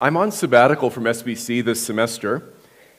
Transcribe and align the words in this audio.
I'm 0.00 0.16
on 0.16 0.30
sabbatical 0.30 0.90
from 0.90 1.04
SBC 1.04 1.64
this 1.64 1.84
semester, 1.84 2.44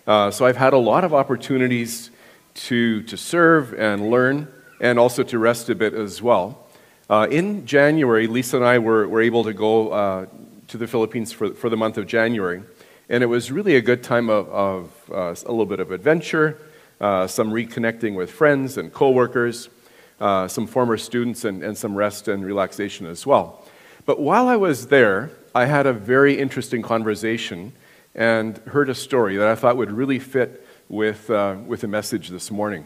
uh, 0.05 0.31
so 0.31 0.45
I've 0.45 0.57
had 0.57 0.73
a 0.73 0.77
lot 0.77 1.05
of 1.05 1.13
opportunities 1.13 2.11
to, 2.55 3.03
to 3.03 3.15
serve 3.15 3.73
and 3.73 4.11
learn 4.11 4.49
and 4.81 4.99
also 4.99 5.23
to 5.23 5.39
rest 5.39 5.69
a 5.69 5.75
bit 5.75 5.93
as 5.93 6.21
well. 6.21 6.67
Uh, 7.09 7.25
in 7.31 7.65
January, 7.65 8.27
Lisa 8.27 8.57
and 8.57 8.65
I 8.65 8.79
were, 8.79 9.07
were 9.07 9.21
able 9.21 9.45
to 9.45 9.53
go 9.53 9.91
uh, 9.91 10.25
to 10.67 10.77
the 10.77 10.87
Philippines 10.87 11.31
for, 11.31 11.53
for 11.53 11.69
the 11.69 11.77
month 11.77 11.97
of 11.97 12.05
January, 12.05 12.63
and 13.07 13.23
it 13.23 13.27
was 13.27 13.49
really 13.49 13.77
a 13.77 13.81
good 13.81 14.03
time 14.03 14.29
of, 14.29 14.49
of 14.49 14.91
uh, 15.09 15.33
a 15.47 15.51
little 15.51 15.65
bit 15.65 15.79
of 15.79 15.91
adventure, 15.91 16.59
uh, 16.99 17.27
some 17.27 17.51
reconnecting 17.51 18.13
with 18.13 18.29
friends 18.29 18.77
and 18.77 18.91
coworkers, 18.91 19.69
uh, 20.19 20.49
some 20.49 20.67
former 20.67 20.97
students, 20.97 21.45
and, 21.45 21.63
and 21.63 21.77
some 21.77 21.95
rest 21.95 22.27
and 22.27 22.43
relaxation 22.43 23.05
as 23.05 23.25
well. 23.25 23.65
But 24.05 24.19
while 24.19 24.49
I 24.49 24.57
was 24.57 24.87
there, 24.87 25.31
I 25.55 25.65
had 25.65 25.87
a 25.87 25.93
very 25.93 26.37
interesting 26.37 26.81
conversation 26.81 27.73
and 28.13 28.57
heard 28.59 28.89
a 28.89 28.95
story 28.95 29.37
that 29.37 29.47
I 29.47 29.55
thought 29.55 29.77
would 29.77 29.91
really 29.91 30.19
fit 30.19 30.65
with, 30.89 31.29
uh, 31.29 31.55
with 31.65 31.81
the 31.81 31.87
message 31.87 32.29
this 32.29 32.51
morning. 32.51 32.85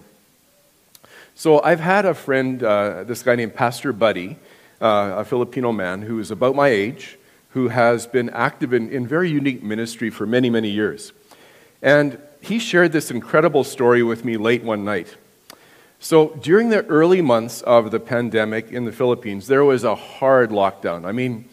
So 1.36 1.62
I've 1.62 1.80
had 1.80 2.06
a 2.06 2.14
friend, 2.14 2.64
uh, 2.64 3.04
this 3.04 3.24
guy 3.24 3.36
named 3.36 3.56
Pastor 3.56 3.92
Buddy, 3.92 4.38
uh, 4.80 5.16
a 5.18 5.26
Filipino 5.26 5.72
man 5.72 6.04
who 6.04 6.20
is 6.20 6.32
about 6.32 6.56
my 6.56 6.70
age, 6.70 7.18
who 7.50 7.68
has 7.68 8.08
been 8.08 8.30
active 8.30 8.74
in, 8.74 8.90
in 8.90 9.08
very 9.08 9.30
unique 9.30 9.62
ministry 9.62 10.10
for 10.10 10.26
many, 10.26 10.50
many 10.50 10.70
years. 10.70 11.12
And 11.82 12.18
he 12.40 12.60
shared 12.60 12.92
this 12.94 13.12
incredible 13.12 13.64
story 13.64 14.04
with 14.04 14.24
me 14.24 14.38
late 14.38 14.64
one 14.64 14.86
night. 14.86 15.16
So, 16.00 16.30
during 16.42 16.70
the 16.70 16.86
early 16.86 17.22
months 17.22 17.62
of 17.62 17.92
the 17.92 18.00
pandemic 18.00 18.72
in 18.72 18.84
the 18.84 18.92
Philippines, 18.92 19.48
there 19.48 19.64
was 19.64 19.84
a 19.86 19.96
hard 19.96 20.50
lockdown. 20.50 21.06
I 21.06 21.14
mean, 21.14 21.46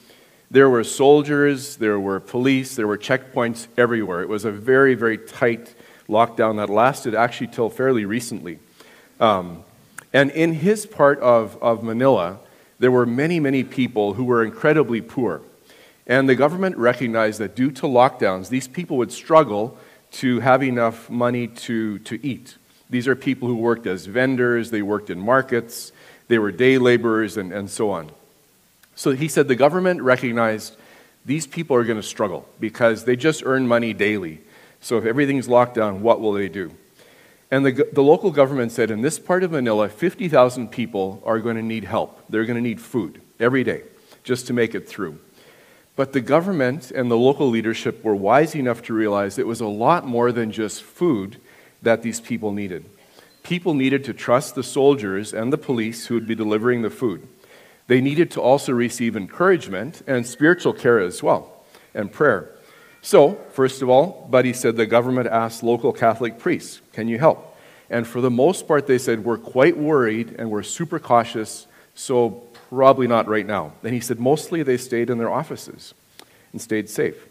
there 0.50 0.68
were 0.68 0.82
soldiers, 0.82 1.76
there 1.76 2.00
were 2.00 2.18
police, 2.18 2.74
there 2.74 2.86
were 2.86 2.98
checkpoints 2.98 3.68
everywhere. 3.76 4.22
It 4.22 4.28
was 4.28 4.44
a 4.44 4.50
very, 4.50 4.94
very 4.94 5.16
tight 5.16 5.74
lockdown 6.08 6.56
that 6.56 6.68
lasted 6.68 7.14
actually 7.14 7.46
till 7.48 7.70
fairly 7.70 8.04
recently. 8.04 8.58
Um, 9.20 9.64
and 10.12 10.30
in 10.32 10.54
his 10.54 10.86
part 10.86 11.20
of, 11.20 11.56
of 11.62 11.84
Manila, 11.84 12.40
there 12.80 12.90
were 12.90 13.06
many, 13.06 13.38
many 13.38 13.62
people 13.62 14.14
who 14.14 14.24
were 14.24 14.42
incredibly 14.42 15.00
poor. 15.00 15.40
And 16.06 16.28
the 16.28 16.34
government 16.34 16.76
recognized 16.76 17.38
that 17.38 17.54
due 17.54 17.70
to 17.72 17.82
lockdowns, 17.82 18.48
these 18.48 18.66
people 18.66 18.96
would 18.96 19.12
struggle 19.12 19.78
to 20.12 20.40
have 20.40 20.64
enough 20.64 21.08
money 21.08 21.46
to, 21.46 22.00
to 22.00 22.26
eat. 22.26 22.56
These 22.88 23.06
are 23.06 23.14
people 23.14 23.46
who 23.46 23.54
worked 23.54 23.86
as 23.86 24.06
vendors, 24.06 24.72
they 24.72 24.82
worked 24.82 25.10
in 25.10 25.20
markets, 25.20 25.92
they 26.26 26.38
were 26.38 26.50
day 26.50 26.78
laborers, 26.78 27.36
and, 27.36 27.52
and 27.52 27.70
so 27.70 27.90
on. 27.90 28.10
So 29.00 29.12
he 29.12 29.28
said 29.28 29.48
the 29.48 29.56
government 29.56 30.02
recognized 30.02 30.76
these 31.24 31.46
people 31.46 31.74
are 31.74 31.84
going 31.84 31.96
to 31.96 32.06
struggle 32.06 32.46
because 32.60 33.04
they 33.04 33.16
just 33.16 33.42
earn 33.46 33.66
money 33.66 33.94
daily. 33.94 34.42
So 34.82 34.98
if 34.98 35.06
everything's 35.06 35.48
locked 35.48 35.74
down, 35.74 36.02
what 36.02 36.20
will 36.20 36.34
they 36.34 36.50
do? 36.50 36.72
And 37.50 37.64
the, 37.64 37.88
the 37.94 38.02
local 38.02 38.30
government 38.30 38.72
said 38.72 38.90
in 38.90 39.00
this 39.00 39.18
part 39.18 39.42
of 39.42 39.52
Manila, 39.52 39.88
50,000 39.88 40.68
people 40.68 41.22
are 41.24 41.38
going 41.38 41.56
to 41.56 41.62
need 41.62 41.84
help. 41.84 42.22
They're 42.28 42.44
going 42.44 42.58
to 42.58 42.62
need 42.62 42.78
food 42.78 43.22
every 43.40 43.64
day 43.64 43.84
just 44.22 44.46
to 44.48 44.52
make 44.52 44.74
it 44.74 44.86
through. 44.86 45.18
But 45.96 46.12
the 46.12 46.20
government 46.20 46.90
and 46.90 47.10
the 47.10 47.16
local 47.16 47.48
leadership 47.48 48.04
were 48.04 48.14
wise 48.14 48.54
enough 48.54 48.82
to 48.82 48.92
realize 48.92 49.38
it 49.38 49.46
was 49.46 49.62
a 49.62 49.66
lot 49.66 50.06
more 50.06 50.30
than 50.30 50.52
just 50.52 50.82
food 50.82 51.40
that 51.80 52.02
these 52.02 52.20
people 52.20 52.52
needed. 52.52 52.84
People 53.44 53.72
needed 53.72 54.04
to 54.04 54.12
trust 54.12 54.56
the 54.56 54.62
soldiers 54.62 55.32
and 55.32 55.50
the 55.50 55.56
police 55.56 56.08
who 56.08 56.16
would 56.16 56.28
be 56.28 56.34
delivering 56.34 56.82
the 56.82 56.90
food 56.90 57.26
they 57.90 58.00
needed 58.00 58.30
to 58.30 58.40
also 58.40 58.72
receive 58.72 59.16
encouragement 59.16 60.00
and 60.06 60.24
spiritual 60.24 60.72
care 60.72 61.00
as 61.00 61.24
well, 61.24 61.60
and 61.92 62.12
prayer. 62.12 62.48
So, 63.02 63.34
first 63.50 63.82
of 63.82 63.88
all, 63.88 64.28
Buddy 64.30 64.52
said 64.52 64.76
the 64.76 64.86
government 64.86 65.26
asked 65.26 65.64
local 65.64 65.92
Catholic 65.92 66.38
priests, 66.38 66.80
Can 66.92 67.08
you 67.08 67.18
help? 67.18 67.58
And 67.90 68.06
for 68.06 68.20
the 68.20 68.30
most 68.30 68.68
part, 68.68 68.86
they 68.86 68.96
said, 68.96 69.24
We're 69.24 69.38
quite 69.38 69.76
worried 69.76 70.36
and 70.38 70.52
we're 70.52 70.62
super 70.62 71.00
cautious, 71.00 71.66
so 71.96 72.44
probably 72.68 73.08
not 73.08 73.26
right 73.26 73.44
now. 73.44 73.72
And 73.82 73.92
he 73.92 73.98
said, 73.98 74.20
Mostly 74.20 74.62
they 74.62 74.76
stayed 74.76 75.10
in 75.10 75.18
their 75.18 75.28
offices 75.28 75.92
and 76.52 76.62
stayed 76.62 76.88
safe. 76.88 77.26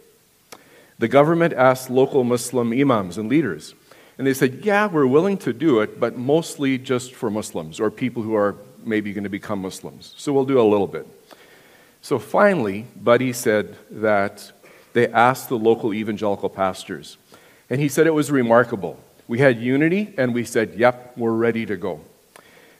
The 0.98 1.08
government 1.08 1.54
asked 1.54 1.90
local 1.90 2.26
Muslim 2.26 2.74
imams 2.74 3.18
and 3.18 3.30
leaders, 3.30 3.76
and 4.18 4.28
they 4.28 4.34
said, 4.34 4.66
Yeah, 4.66 4.88
we're 4.88 5.08
willing 5.08 5.38
to 5.38 5.54
do 5.54 5.80
it, 5.80 6.02
but 6.02 6.18
mostly 6.18 6.78
just 6.78 7.14
for 7.14 7.30
Muslims 7.30 7.80
or 7.80 7.90
people 7.90 8.24
who 8.24 8.36
are 8.36 8.58
maybe 8.90 9.14
going 9.14 9.24
to 9.24 9.30
become 9.30 9.62
Muslims. 9.62 10.14
So 10.18 10.34
we'll 10.34 10.46
do 10.46 10.60
a 10.60 10.64
little 10.64 10.88
bit. 10.88 11.08
So 12.02 12.20
finally, 12.20 12.88
Buddy 12.96 13.32
said 13.34 13.78
that 13.92 14.52
they 14.94 15.08
asked 15.08 15.50
the 15.50 15.58
local 15.58 15.94
evangelical 15.94 16.50
pastors. 16.50 17.18
And 17.70 17.80
he 17.80 17.88
said 17.88 18.08
it 18.08 18.14
was 18.14 18.32
remarkable. 18.32 19.00
We 19.28 19.40
had 19.40 19.62
unity, 19.62 20.14
and 20.18 20.34
we 20.34 20.44
said, 20.44 20.74
yep, 20.76 21.14
we're 21.16 21.34
ready 21.34 21.66
to 21.68 21.78
go. 21.78 22.02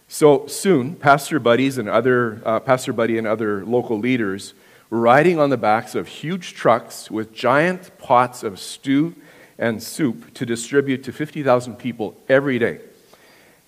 So 0.08 0.48
soon, 0.48 0.96
Pastor 0.96 1.40
Buddies 1.40 1.78
and 1.78 1.88
other, 1.88 2.42
uh, 2.44 2.60
Pastor 2.60 2.92
Buddy 2.92 3.20
and 3.20 3.28
other 3.28 3.64
local 3.64 4.00
leaders 4.00 4.56
were 4.90 5.00
riding 5.00 5.40
on 5.40 5.52
the 5.52 5.58
backs 5.58 5.94
of 5.94 6.08
huge 6.08 6.56
trucks 6.56 7.12
with 7.12 7.32
giant 7.32 7.96
pots 8.00 8.42
of 8.42 8.60
stew 8.60 9.14
and 9.60 9.84
soup 9.84 10.34
to 10.34 10.46
distribute 10.46 11.04
to 11.04 11.12
50,000 11.12 11.76
people 11.76 12.18
every 12.28 12.58
day. 12.58 12.80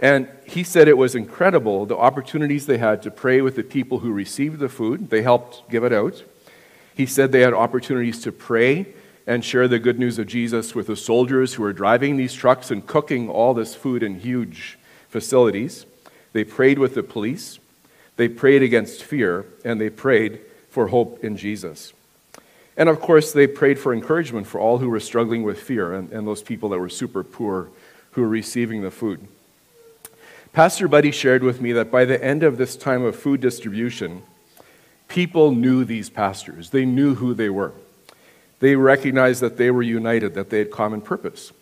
And 0.01 0.27
he 0.45 0.63
said 0.63 0.87
it 0.87 0.97
was 0.97 1.13
incredible 1.13 1.85
the 1.85 1.95
opportunities 1.95 2.65
they 2.65 2.79
had 2.79 3.03
to 3.03 3.11
pray 3.11 3.41
with 3.41 3.55
the 3.55 3.63
people 3.63 3.99
who 3.99 4.11
received 4.11 4.59
the 4.59 4.67
food. 4.67 5.11
They 5.11 5.21
helped 5.21 5.69
give 5.69 5.83
it 5.83 5.93
out. 5.93 6.23
He 6.95 7.05
said 7.05 7.31
they 7.31 7.41
had 7.41 7.53
opportunities 7.53 8.21
to 8.23 8.31
pray 8.31 8.87
and 9.27 9.45
share 9.45 9.67
the 9.67 9.79
good 9.79 9.99
news 9.99 10.17
of 10.17 10.25
Jesus 10.25 10.73
with 10.73 10.87
the 10.87 10.95
soldiers 10.95 11.53
who 11.53 11.63
were 11.63 11.73
driving 11.73 12.17
these 12.17 12.33
trucks 12.33 12.71
and 12.71 12.85
cooking 12.85 13.29
all 13.29 13.53
this 13.53 13.75
food 13.75 14.01
in 14.01 14.19
huge 14.19 14.79
facilities. 15.07 15.85
They 16.33 16.43
prayed 16.43 16.79
with 16.79 16.95
the 16.95 17.03
police. 17.03 17.59
They 18.15 18.27
prayed 18.27 18.63
against 18.63 19.03
fear, 19.03 19.45
and 19.63 19.79
they 19.79 19.89
prayed 19.89 20.41
for 20.69 20.87
hope 20.87 21.23
in 21.23 21.37
Jesus. 21.37 21.93
And 22.75 22.89
of 22.89 22.99
course, 22.99 23.31
they 23.31 23.47
prayed 23.47 23.77
for 23.77 23.93
encouragement 23.93 24.47
for 24.47 24.59
all 24.59 24.79
who 24.79 24.89
were 24.89 24.99
struggling 24.99 25.43
with 25.43 25.61
fear 25.61 25.93
and, 25.93 26.11
and 26.11 26.27
those 26.27 26.41
people 26.41 26.69
that 26.69 26.79
were 26.79 26.89
super 26.89 27.23
poor 27.23 27.69
who 28.11 28.21
were 28.21 28.27
receiving 28.27 28.81
the 28.81 28.91
food. 28.91 29.27
Pastor 30.53 30.89
Buddy 30.89 31.11
shared 31.11 31.43
with 31.43 31.61
me 31.61 31.71
that 31.71 31.89
by 31.89 32.03
the 32.03 32.21
end 32.21 32.43
of 32.43 32.57
this 32.57 32.75
time 32.75 33.03
of 33.03 33.15
food 33.15 33.39
distribution, 33.39 34.21
people 35.07 35.51
knew 35.51 35.85
these 35.85 36.09
pastors. 36.09 36.71
They 36.71 36.83
knew 36.83 37.15
who 37.15 37.33
they 37.33 37.49
were. 37.49 37.71
They 38.59 38.75
recognized 38.75 39.39
that 39.41 39.55
they 39.55 39.71
were 39.71 39.81
united, 39.81 40.33
that 40.33 40.49
they 40.49 40.59
had 40.59 40.69
common 40.69 40.99
purpose. 40.99 41.53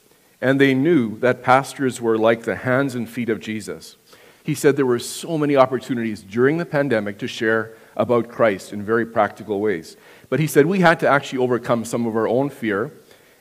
And 0.41 0.59
they 0.59 0.73
knew 0.73 1.19
that 1.19 1.43
pastors 1.43 2.01
were 2.01 2.17
like 2.17 2.43
the 2.43 2.55
hands 2.55 2.95
and 2.95 3.07
feet 3.07 3.29
of 3.29 3.39
Jesus. 3.39 3.95
He 4.43 4.55
said 4.55 4.75
there 4.75 4.87
were 4.87 4.97
so 4.97 5.37
many 5.37 5.55
opportunities 5.55 6.23
during 6.23 6.57
the 6.57 6.65
pandemic 6.65 7.19
to 7.19 7.27
share 7.27 7.75
about 7.95 8.29
Christ 8.29 8.73
in 8.73 8.81
very 8.81 9.05
practical 9.05 9.61
ways. 9.61 9.97
But 10.29 10.39
he 10.39 10.47
said 10.47 10.65
we 10.65 10.79
had 10.79 10.99
to 11.01 11.07
actually 11.07 11.39
overcome 11.39 11.85
some 11.85 12.07
of 12.07 12.15
our 12.15 12.27
own 12.27 12.49
fear 12.49 12.91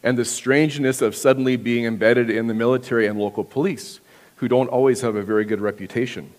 and 0.02 0.18
the 0.18 0.26
strangeness 0.26 1.00
of 1.00 1.16
suddenly 1.16 1.56
being 1.56 1.86
embedded 1.86 2.28
in 2.28 2.48
the 2.48 2.54
military 2.54 3.06
and 3.06 3.18
local 3.18 3.44
police 3.44 4.00
who 4.38 4.48
don't 4.48 4.68
always 4.68 5.02
have 5.02 5.14
a 5.14 5.22
very 5.22 5.44
good 5.44 5.60
reputation. 5.60 6.32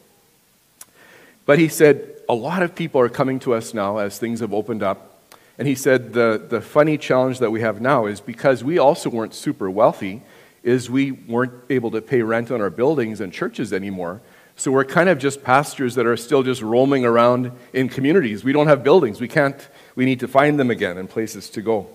But 1.45 1.59
he 1.59 1.67
said, 1.67 2.15
a 2.27 2.33
lot 2.33 2.61
of 2.61 2.75
people 2.75 3.01
are 3.01 3.09
coming 3.09 3.39
to 3.39 3.53
us 3.53 3.73
now 3.73 3.97
as 3.97 4.19
things 4.19 4.39
have 4.39 4.53
opened 4.53 4.83
up. 4.83 5.19
And 5.57 5.67
he 5.67 5.75
said, 5.75 6.13
the, 6.13 6.43
the 6.47 6.61
funny 6.61 6.97
challenge 6.97 7.39
that 7.39 7.51
we 7.51 7.61
have 7.61 7.81
now 7.81 8.05
is 8.05 8.21
because 8.21 8.63
we 8.63 8.77
also 8.77 9.09
weren't 9.09 9.33
super 9.33 9.69
wealthy, 9.69 10.21
is 10.63 10.89
we 10.89 11.11
weren't 11.11 11.53
able 11.69 11.91
to 11.91 12.01
pay 12.01 12.21
rent 12.21 12.51
on 12.51 12.61
our 12.61 12.69
buildings 12.69 13.19
and 13.19 13.33
churches 13.33 13.73
anymore. 13.73 14.21
So 14.55 14.71
we're 14.71 14.85
kind 14.85 15.09
of 15.09 15.19
just 15.19 15.43
pastors 15.43 15.95
that 15.95 16.05
are 16.05 16.17
still 16.17 16.43
just 16.43 16.61
roaming 16.61 17.03
around 17.03 17.51
in 17.73 17.89
communities. 17.89 18.43
We 18.43 18.53
don't 18.53 18.67
have 18.67 18.83
buildings. 18.83 19.19
We 19.19 19.27
can't, 19.27 19.67
we 19.95 20.05
need 20.05 20.19
to 20.19 20.27
find 20.27 20.59
them 20.59 20.69
again 20.69 20.97
and 20.97 21.09
places 21.09 21.49
to 21.51 21.61
go. 21.61 21.87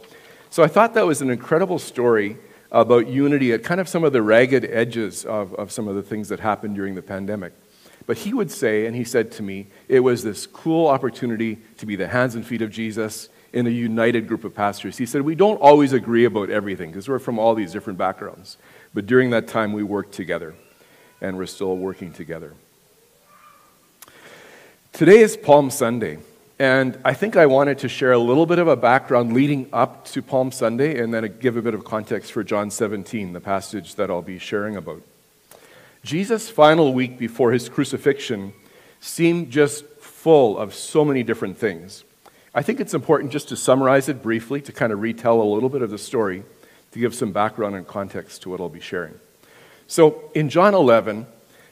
So 0.50 0.62
I 0.62 0.66
thought 0.66 0.94
that 0.94 1.06
was 1.06 1.20
an 1.20 1.30
incredible 1.30 1.78
story 1.78 2.38
about 2.70 3.06
unity 3.06 3.52
at 3.52 3.62
kind 3.62 3.80
of 3.80 3.88
some 3.88 4.04
of 4.04 4.12
the 4.12 4.22
ragged 4.22 4.64
edges 4.64 5.24
of, 5.24 5.54
of 5.54 5.70
some 5.70 5.88
of 5.88 5.94
the 5.94 6.02
things 6.02 6.28
that 6.28 6.40
happened 6.40 6.74
during 6.74 6.94
the 6.94 7.02
pandemic. 7.02 7.52
But 8.06 8.18
he 8.18 8.34
would 8.34 8.50
say, 8.50 8.86
and 8.86 8.94
he 8.94 9.04
said 9.04 9.30
to 9.32 9.42
me, 9.42 9.68
it 9.88 10.00
was 10.00 10.22
this 10.22 10.46
cool 10.46 10.88
opportunity 10.88 11.58
to 11.78 11.86
be 11.86 11.96
the 11.96 12.08
hands 12.08 12.34
and 12.34 12.46
feet 12.46 12.62
of 12.62 12.70
Jesus 12.70 13.28
in 13.52 13.66
a 13.66 13.70
united 13.70 14.26
group 14.26 14.44
of 14.44 14.54
pastors. 14.54 14.98
He 14.98 15.06
said, 15.06 15.22
We 15.22 15.34
don't 15.34 15.60
always 15.60 15.92
agree 15.92 16.24
about 16.24 16.50
everything 16.50 16.90
because 16.90 17.08
we're 17.08 17.20
from 17.20 17.38
all 17.38 17.54
these 17.54 17.72
different 17.72 17.98
backgrounds. 17.98 18.58
But 18.92 19.06
during 19.06 19.30
that 19.30 19.48
time, 19.48 19.72
we 19.72 19.82
worked 19.82 20.12
together, 20.12 20.54
and 21.20 21.36
we're 21.36 21.46
still 21.46 21.76
working 21.76 22.12
together. 22.12 22.54
Today 24.92 25.20
is 25.20 25.36
Palm 25.36 25.70
Sunday. 25.70 26.18
And 26.64 26.98
I 27.04 27.12
think 27.12 27.36
I 27.36 27.44
wanted 27.44 27.80
to 27.80 27.90
share 27.90 28.12
a 28.12 28.18
little 28.18 28.46
bit 28.46 28.58
of 28.58 28.68
a 28.68 28.74
background 28.74 29.34
leading 29.34 29.68
up 29.70 30.06
to 30.06 30.22
Palm 30.22 30.50
Sunday 30.50 30.98
and 30.98 31.12
then 31.12 31.36
give 31.38 31.58
a 31.58 31.60
bit 31.60 31.74
of 31.74 31.84
context 31.84 32.32
for 32.32 32.42
John 32.42 32.70
17, 32.70 33.34
the 33.34 33.40
passage 33.40 33.96
that 33.96 34.08
I'll 34.08 34.22
be 34.22 34.38
sharing 34.38 34.74
about. 34.74 35.02
Jesus' 36.04 36.48
final 36.48 36.94
week 36.94 37.18
before 37.18 37.52
his 37.52 37.68
crucifixion 37.68 38.54
seemed 38.98 39.50
just 39.50 39.84
full 40.00 40.56
of 40.56 40.72
so 40.72 41.04
many 41.04 41.22
different 41.22 41.58
things. 41.58 42.02
I 42.54 42.62
think 42.62 42.80
it's 42.80 42.94
important 42.94 43.30
just 43.30 43.50
to 43.50 43.56
summarize 43.58 44.08
it 44.08 44.22
briefly, 44.22 44.62
to 44.62 44.72
kind 44.72 44.90
of 44.90 45.02
retell 45.02 45.42
a 45.42 45.44
little 45.44 45.68
bit 45.68 45.82
of 45.82 45.90
the 45.90 45.98
story, 45.98 46.44
to 46.92 46.98
give 46.98 47.14
some 47.14 47.30
background 47.30 47.76
and 47.76 47.86
context 47.86 48.40
to 48.40 48.48
what 48.48 48.58
I'll 48.58 48.70
be 48.70 48.80
sharing. 48.80 49.20
So, 49.86 50.30
in 50.34 50.48
John 50.48 50.72
11, 50.72 51.26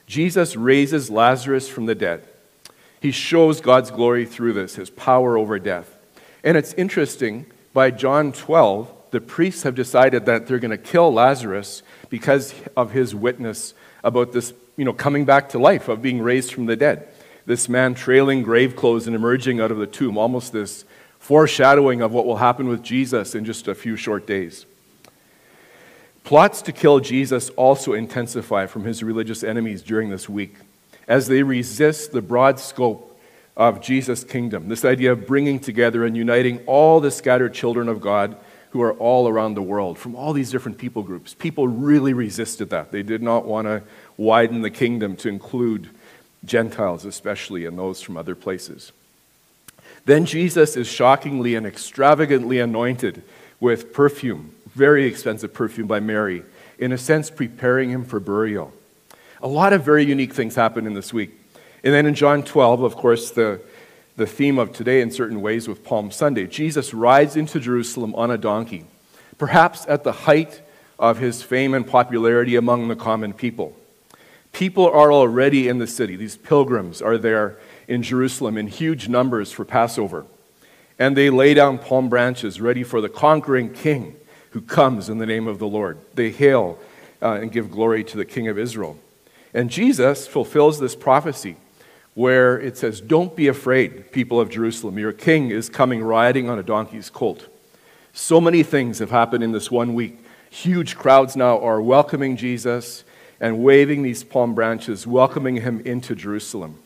Jesus 0.07 0.55
raises 0.55 1.09
Lazarus 1.09 1.67
from 1.67 1.87
the 1.87 1.95
dead. 1.95 2.29
He 3.03 3.11
shows 3.11 3.61
God's 3.61 3.91
glory 3.91 4.25
through 4.25 4.53
this, 4.53 4.77
his 4.77 4.89
power 4.89 5.37
over 5.37 5.59
death. 5.59 5.99
And 6.45 6.57
it's 6.57 6.73
interesting, 6.75 7.47
by 7.73 7.91
John 7.91 8.31
12, 8.31 8.93
the 9.11 9.21
priests 9.21 9.65
have 9.65 9.75
decided 9.75 10.25
that 10.27 10.47
they're 10.47 10.61
going 10.61 10.71
to 10.71 10.79
kill 10.79 11.13
Lazarus 11.13 11.83
because 12.11 12.55
of 12.77 12.93
his 12.93 13.13
witness 13.13 13.75
about 14.05 14.33
this, 14.33 14.55
you 14.77 14.85
know, 14.85 14.93
coming 14.93 15.25
back 15.25 15.49
to 15.49 15.59
life, 15.59 15.89
of 15.89 16.01
being 16.01 16.23
raised 16.23 16.53
from 16.53 16.67
the 16.67 16.77
dead 16.77 17.09
this 17.45 17.69
man 17.69 17.93
trailing 17.93 18.41
grave 18.41 18.77
clothes 18.77 19.09
and 19.09 19.17
emerging 19.17 19.61
out 19.61 19.73
of 19.73 19.79
the 19.79 19.87
tomb, 19.87 20.17
almost 20.17 20.53
this 20.53 20.85
foreshadowing 21.19 22.01
of 22.01 22.13
what 22.13 22.25
will 22.25 22.37
happen 22.37 22.69
with 22.69 22.85
Jesus 22.85 23.35
in 23.35 23.45
just 23.45 23.67
a 23.67 23.75
few 23.75 23.97
short 23.97 24.29
days. 24.29 24.65
Plots 26.23 26.63
to 26.63 26.71
kill 26.71 27.01
Jesus 27.01 27.51
also 27.51 27.95
intensify 27.95 28.67
from 28.67 28.85
his 28.85 29.03
religious 29.03 29.43
enemies 29.43 29.83
during 29.83 30.09
this 30.09 30.29
week 30.29 30.55
as 31.09 31.27
they 31.27 31.43
resist 31.43 32.13
the 32.13 32.23
broad 32.23 32.59
scope 32.59 33.19
of 33.57 33.81
Jesus' 33.81 34.25
kingdom. 34.25 34.69
This 34.69 34.85
idea 34.85 35.13
of 35.13 35.27
bringing 35.27 35.61
together 35.61 36.05
and 36.05 36.17
uniting 36.17 36.61
all 36.67 37.01
the 37.01 37.11
scattered 37.11 37.55
children 37.55 37.89
of 37.89 38.01
God 38.01 38.37
who 38.71 38.81
are 38.81 38.95
all 38.95 39.29
around 39.29 39.55
the 39.55 39.63
world 39.63 39.99
from 39.99 40.17
all 40.17 40.33
these 40.33 40.51
different 40.51 40.79
people 40.79 41.03
groups. 41.03 41.35
People 41.35 41.69
really 41.69 42.15
resisted 42.15 42.71
that. 42.71 42.91
They 42.91 43.03
did 43.03 43.23
not 43.23 43.45
want 43.45 43.67
to 43.67 43.83
widen 44.17 44.63
the 44.63 44.71
kingdom 44.71 45.17
to 45.17 45.29
include 45.29 45.91
Gentiles, 46.45 47.05
especially, 47.05 47.67
and 47.67 47.79
those 47.79 48.01
from 48.01 48.17
other 48.17 48.35
places. 48.35 48.93
Then 50.07 50.25
Jesus 50.25 50.77
is 50.77 50.89
shockingly 50.89 51.55
and 51.55 51.67
extravagantly 51.67 52.59
anointed 52.59 53.23
with 53.61 53.93
perfume, 53.93 54.55
very 54.75 55.05
expensive 55.05 55.53
perfume 55.53 55.87
by 55.87 56.01
Mary, 56.01 56.43
in 56.79 56.93
a 56.93 56.99
sense, 56.99 57.31
preparing 57.31 57.91
him 57.91 58.05
for 58.05 58.19
burial. 58.19 58.73
A 59.43 59.49
lot 59.49 59.73
of 59.73 59.85
very 59.85 60.05
unique 60.05 60.33
things 60.33 60.55
happen 60.55 60.87
in 60.87 60.95
this 60.95 61.13
week. 61.13 61.33
And 61.83 61.93
then 61.93 62.07
in 62.07 62.15
John 62.15 62.45
12, 62.45 62.83
of 62.83 62.95
course, 62.95 63.33
the, 63.33 63.61
the 64.17 64.27
theme 64.27 64.57
of 64.57 64.73
today, 64.73 65.01
in 65.01 65.11
certain 65.11 65.43
ways, 65.43 65.67
with 65.67 65.83
Palm 65.83 66.13
Sunday, 66.13 66.47
Jesus 66.47 66.95
rides 66.95 67.35
into 67.35 67.59
Jerusalem 67.59 68.15
on 68.15 68.31
a 68.31 68.39
donkey, 68.39 68.85
perhaps 69.39 69.85
at 69.89 70.05
the 70.05 70.13
height 70.13 70.63
of 70.97 71.19
his 71.19 71.43
fame 71.43 71.75
and 71.75 71.85
popularity 71.85 72.55
among 72.55 72.87
the 72.87 72.95
common 72.95 73.33
people. 73.33 73.75
People 74.53 74.87
are 74.87 75.13
already 75.13 75.67
in 75.67 75.79
the 75.79 75.89
city. 75.89 76.15
These 76.15 76.37
pilgrims 76.37 77.03
are 77.03 77.19
there 77.19 77.59
in 77.89 78.05
Jerusalem 78.05 78.57
in 78.57 78.69
huge 78.69 79.09
numbers 79.09 79.51
for 79.51 79.65
Passover. 79.65 80.25
And 81.01 81.17
they 81.17 81.31
lay 81.31 81.55
down 81.55 81.79
palm 81.79 82.09
branches 82.09 82.61
ready 82.61 82.85
for 82.85 83.01
the 83.01 83.09
conquering 83.09 83.73
king 83.73 84.15
who 84.51 84.61
comes 84.61 85.09
in 85.09 85.19
the 85.19 85.27
name 85.27 85.49
of 85.49 85.59
the 85.59 85.67
Lord. 85.67 85.99
They 86.15 86.31
hail 86.31 86.79
uh, 87.21 87.41
and 87.41 87.51
give 87.51 87.73
glory 87.73 88.05
to 88.05 88.17
the 88.17 88.25
king 88.25 88.47
of 88.47 88.57
Israel. 88.57 88.99
And 89.55 89.71
Jesus 89.71 90.27
fulfills 90.27 90.79
this 90.79 90.95
prophecy 90.95 91.57
where 92.15 92.59
it 92.59 92.77
says, 92.77 93.01
Don't 93.01 93.37
be 93.37 93.49
afraid, 93.49 94.13
people 94.13 94.41
of 94.41 94.51
Jerusalem. 94.51 94.99
Your 94.99 95.13
king 95.13 95.51
is 95.51 95.69
coming 95.69 96.03
riding 96.03 96.49
on 96.49 96.59
a 96.59 96.63
donkey's 96.63 97.11
colt. 97.11 97.49
So 98.13 98.41
many 98.41 98.63
things 98.63 98.99
have 98.99 99.11
happened 99.11 99.43
in 99.43 99.53
this 99.53 99.71
one 99.71 99.95
week. 99.95 100.19
Huge 100.51 100.97
crowds 100.97 101.35
now 101.35 101.59
are 101.61 101.81
welcoming 101.81 102.37
Jesus 102.37 103.05
and 103.41 103.63
waving 103.63 104.03
these 104.03 104.23
palm 104.23 104.55
branches, 104.55 105.07
welcoming 105.07 105.57
him 105.57 105.81
into 105.81 106.15
Jerusalem. 106.15 106.79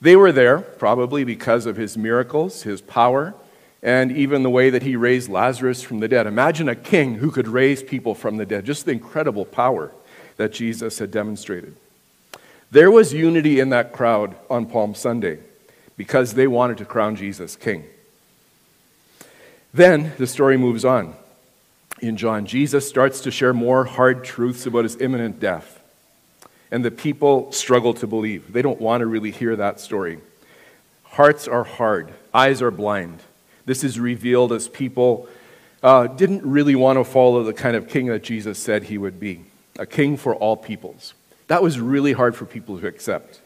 They 0.00 0.16
were 0.16 0.32
there 0.32 0.58
probably 0.58 1.24
because 1.24 1.64
of 1.64 1.76
his 1.76 1.96
miracles, 1.96 2.62
his 2.62 2.82
power, 2.82 3.34
and 3.82 4.12
even 4.12 4.42
the 4.42 4.50
way 4.50 4.70
that 4.70 4.82
he 4.82 4.96
raised 4.96 5.30
Lazarus 5.30 5.82
from 5.82 6.00
the 6.00 6.08
dead. 6.08 6.26
Imagine 6.26 6.68
a 6.68 6.74
king 6.74 7.16
who 7.16 7.30
could 7.30 7.48
raise 7.48 7.82
people 7.82 8.14
from 8.14 8.36
the 8.36 8.46
dead, 8.46 8.66
just 8.66 8.84
the 8.84 8.92
incredible 8.92 9.44
power 9.46 9.92
that 10.36 10.52
Jesus 10.52 10.98
had 10.98 11.10
demonstrated. 11.10 11.76
There 12.70 12.90
was 12.90 13.12
unity 13.12 13.60
in 13.60 13.68
that 13.70 13.92
crowd 13.92 14.34
on 14.50 14.66
Palm 14.66 14.94
Sunday 14.94 15.38
because 15.96 16.34
they 16.34 16.46
wanted 16.46 16.78
to 16.78 16.84
crown 16.84 17.16
Jesus 17.16 17.56
king. 17.56 17.84
Then 19.72 20.12
the 20.18 20.26
story 20.26 20.56
moves 20.56 20.84
on 20.84 21.14
in 22.00 22.16
John, 22.16 22.46
Jesus 22.46 22.88
starts 22.88 23.20
to 23.20 23.30
share 23.30 23.54
more 23.54 23.84
hard 23.84 24.24
truths 24.24 24.66
about 24.66 24.84
his 24.84 25.00
imminent 25.00 25.40
death. 25.40 25.80
And 26.70 26.84
the 26.84 26.90
people 26.90 27.52
struggle 27.52 27.94
to 27.94 28.06
believe. 28.06 28.52
They 28.52 28.62
don't 28.62 28.80
want 28.80 29.00
to 29.00 29.06
really 29.06 29.30
hear 29.30 29.54
that 29.56 29.80
story. 29.80 30.18
Hearts 31.04 31.46
are 31.46 31.64
hard, 31.64 32.12
eyes 32.32 32.60
are 32.60 32.70
blind. 32.70 33.20
This 33.66 33.84
is 33.84 33.98
revealed 33.98 34.52
as 34.52 34.68
people 34.68 35.28
uh, 35.82 36.08
didn't 36.08 36.42
really 36.44 36.74
want 36.74 36.98
to 36.98 37.04
follow 37.04 37.42
the 37.44 37.52
kind 37.52 37.76
of 37.76 37.88
king 37.88 38.06
that 38.06 38.22
Jesus 38.22 38.58
said 38.58 38.84
he 38.84 38.98
would 38.98 39.20
be 39.20 39.44
a 39.78 39.86
king 39.86 40.16
for 40.16 40.34
all 40.34 40.56
peoples. 40.56 41.14
That 41.48 41.62
was 41.62 41.80
really 41.80 42.12
hard 42.12 42.36
for 42.36 42.46
people 42.46 42.78
to 42.78 42.86
accept. 42.86 43.40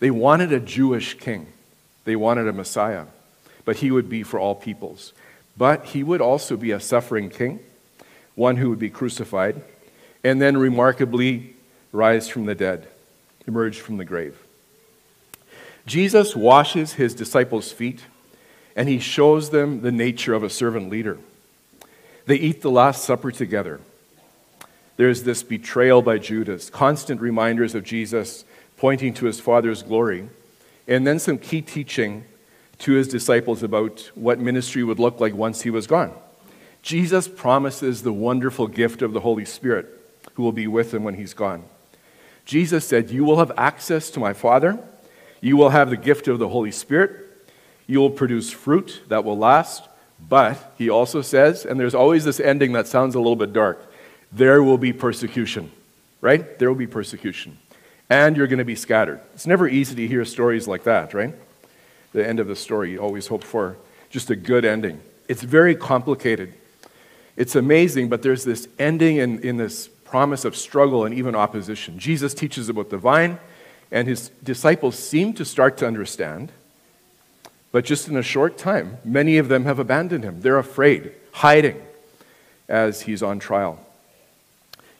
They 0.00 0.10
wanted 0.10 0.52
a 0.52 0.60
Jewish 0.60 1.14
king, 1.14 1.48
they 2.04 2.16
wanted 2.16 2.48
a 2.48 2.52
Messiah, 2.52 3.06
but 3.64 3.76
he 3.76 3.90
would 3.90 4.08
be 4.08 4.22
for 4.22 4.38
all 4.38 4.54
peoples. 4.54 5.12
But 5.56 5.86
he 5.86 6.02
would 6.02 6.20
also 6.20 6.56
be 6.56 6.70
a 6.70 6.80
suffering 6.80 7.30
king 7.30 7.60
one 8.36 8.56
who 8.56 8.70
would 8.70 8.78
be 8.78 8.90
crucified, 8.90 9.60
and 10.22 10.40
then 10.40 10.56
remarkably 10.56 11.56
rise 11.90 12.28
from 12.28 12.44
the 12.44 12.54
dead, 12.54 12.86
emerge 13.46 13.80
from 13.80 13.96
the 13.96 14.04
grave. 14.04 14.38
Jesus 15.86 16.36
washes 16.36 16.92
his 16.92 17.14
disciples' 17.14 17.72
feet, 17.72 18.02
and 18.76 18.88
he 18.88 18.98
shows 18.98 19.50
them 19.50 19.80
the 19.80 19.90
nature 19.90 20.34
of 20.34 20.42
a 20.42 20.50
servant 20.50 20.90
leader. 20.90 21.18
They 22.26 22.36
eat 22.36 22.60
the 22.60 22.70
Last 22.70 23.04
Supper 23.04 23.30
together. 23.30 23.80
There's 24.96 25.24
this 25.24 25.42
betrayal 25.42 26.02
by 26.02 26.18
Judas, 26.18 26.70
constant 26.70 27.20
reminders 27.20 27.74
of 27.74 27.84
Jesus 27.84 28.44
pointing 28.76 29.14
to 29.14 29.26
his 29.26 29.40
Father's 29.40 29.82
glory, 29.82 30.28
and 30.88 31.06
then 31.06 31.18
some 31.18 31.38
key 31.38 31.62
teaching 31.62 32.24
to 32.78 32.92
his 32.92 33.08
disciples 33.08 33.62
about 33.62 34.10
what 34.14 34.38
ministry 34.38 34.84
would 34.84 34.98
look 34.98 35.20
like 35.20 35.34
once 35.34 35.62
he 35.62 35.70
was 35.70 35.86
gone. 35.86 36.12
Jesus 36.82 37.26
promises 37.26 38.02
the 38.02 38.12
wonderful 38.12 38.66
gift 38.66 39.02
of 39.02 39.12
the 39.12 39.20
Holy 39.20 39.44
Spirit 39.44 39.86
who 40.34 40.42
will 40.42 40.52
be 40.52 40.66
with 40.66 40.94
him 40.94 41.04
when 41.04 41.14
he's 41.14 41.34
gone. 41.34 41.64
Jesus 42.44 42.86
said, 42.86 43.10
You 43.10 43.24
will 43.24 43.38
have 43.38 43.52
access 43.56 44.10
to 44.10 44.20
my 44.20 44.32
Father. 44.32 44.78
You 45.40 45.56
will 45.56 45.70
have 45.70 45.90
the 45.90 45.96
gift 45.96 46.28
of 46.28 46.38
the 46.38 46.48
Holy 46.48 46.70
Spirit. 46.70 47.26
You 47.86 48.00
will 48.00 48.10
produce 48.10 48.50
fruit 48.50 49.02
that 49.08 49.24
will 49.24 49.36
last. 49.36 49.88
But, 50.28 50.74
he 50.78 50.88
also 50.88 51.22
says, 51.22 51.66
and 51.66 51.78
there's 51.78 51.94
always 51.94 52.24
this 52.24 52.40
ending 52.40 52.72
that 52.72 52.86
sounds 52.86 53.14
a 53.14 53.18
little 53.18 53.36
bit 53.36 53.52
dark 53.52 53.92
there 54.36 54.62
will 54.62 54.78
be 54.78 54.92
persecution, 54.92 55.70
right? 56.20 56.58
There 56.58 56.68
will 56.68 56.76
be 56.76 56.86
persecution. 56.86 57.58
And 58.10 58.36
you're 58.36 58.46
going 58.46 58.58
to 58.58 58.64
be 58.64 58.76
scattered. 58.76 59.20
It's 59.34 59.46
never 59.46 59.66
easy 59.66 59.96
to 59.96 60.06
hear 60.06 60.24
stories 60.24 60.68
like 60.68 60.84
that, 60.84 61.14
right? 61.14 61.34
The 62.12 62.26
end 62.26 62.38
of 62.38 62.46
the 62.46 62.54
story, 62.54 62.92
you 62.92 62.98
always 62.98 63.26
hope 63.26 63.42
for 63.42 63.76
just 64.10 64.30
a 64.30 64.36
good 64.36 64.64
ending. 64.64 65.00
It's 65.26 65.42
very 65.42 65.74
complicated. 65.74 66.52
It's 67.36 67.56
amazing, 67.56 68.08
but 68.08 68.22
there's 68.22 68.44
this 68.44 68.68
ending 68.78 69.16
in, 69.16 69.40
in 69.40 69.56
this 69.56 69.88
promise 69.88 70.44
of 70.44 70.54
struggle 70.54 71.04
and 71.04 71.14
even 71.14 71.34
opposition. 71.34 71.98
Jesus 71.98 72.34
teaches 72.34 72.68
about 72.68 72.90
the 72.90 72.98
vine, 72.98 73.38
and 73.90 74.06
his 74.06 74.28
disciples 74.44 74.98
seem 74.98 75.32
to 75.32 75.44
start 75.44 75.78
to 75.78 75.86
understand. 75.86 76.52
But 77.72 77.84
just 77.84 78.06
in 78.06 78.16
a 78.16 78.22
short 78.22 78.56
time, 78.58 78.98
many 79.04 79.38
of 79.38 79.48
them 79.48 79.64
have 79.64 79.78
abandoned 79.78 80.24
him. 80.24 80.42
They're 80.42 80.58
afraid, 80.58 81.12
hiding 81.32 81.82
as 82.68 83.02
he's 83.02 83.22
on 83.22 83.38
trial. 83.38 83.85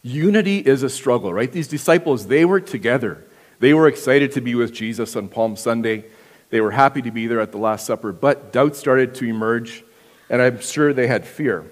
Unity 0.06 0.58
is 0.58 0.84
a 0.84 0.88
struggle, 0.88 1.34
right? 1.34 1.50
These 1.50 1.66
disciples, 1.66 2.28
they 2.28 2.44
were 2.44 2.60
together. 2.60 3.24
They 3.58 3.74
were 3.74 3.88
excited 3.88 4.30
to 4.32 4.40
be 4.40 4.54
with 4.54 4.72
Jesus 4.72 5.16
on 5.16 5.26
Palm 5.26 5.56
Sunday. 5.56 6.04
They 6.50 6.60
were 6.60 6.70
happy 6.70 7.02
to 7.02 7.10
be 7.10 7.26
there 7.26 7.40
at 7.40 7.50
the 7.50 7.58
Last 7.58 7.86
Supper, 7.86 8.12
but 8.12 8.52
doubt 8.52 8.76
started 8.76 9.16
to 9.16 9.24
emerge, 9.24 9.82
and 10.30 10.40
I'm 10.40 10.60
sure 10.60 10.92
they 10.92 11.08
had 11.08 11.26
fear 11.26 11.64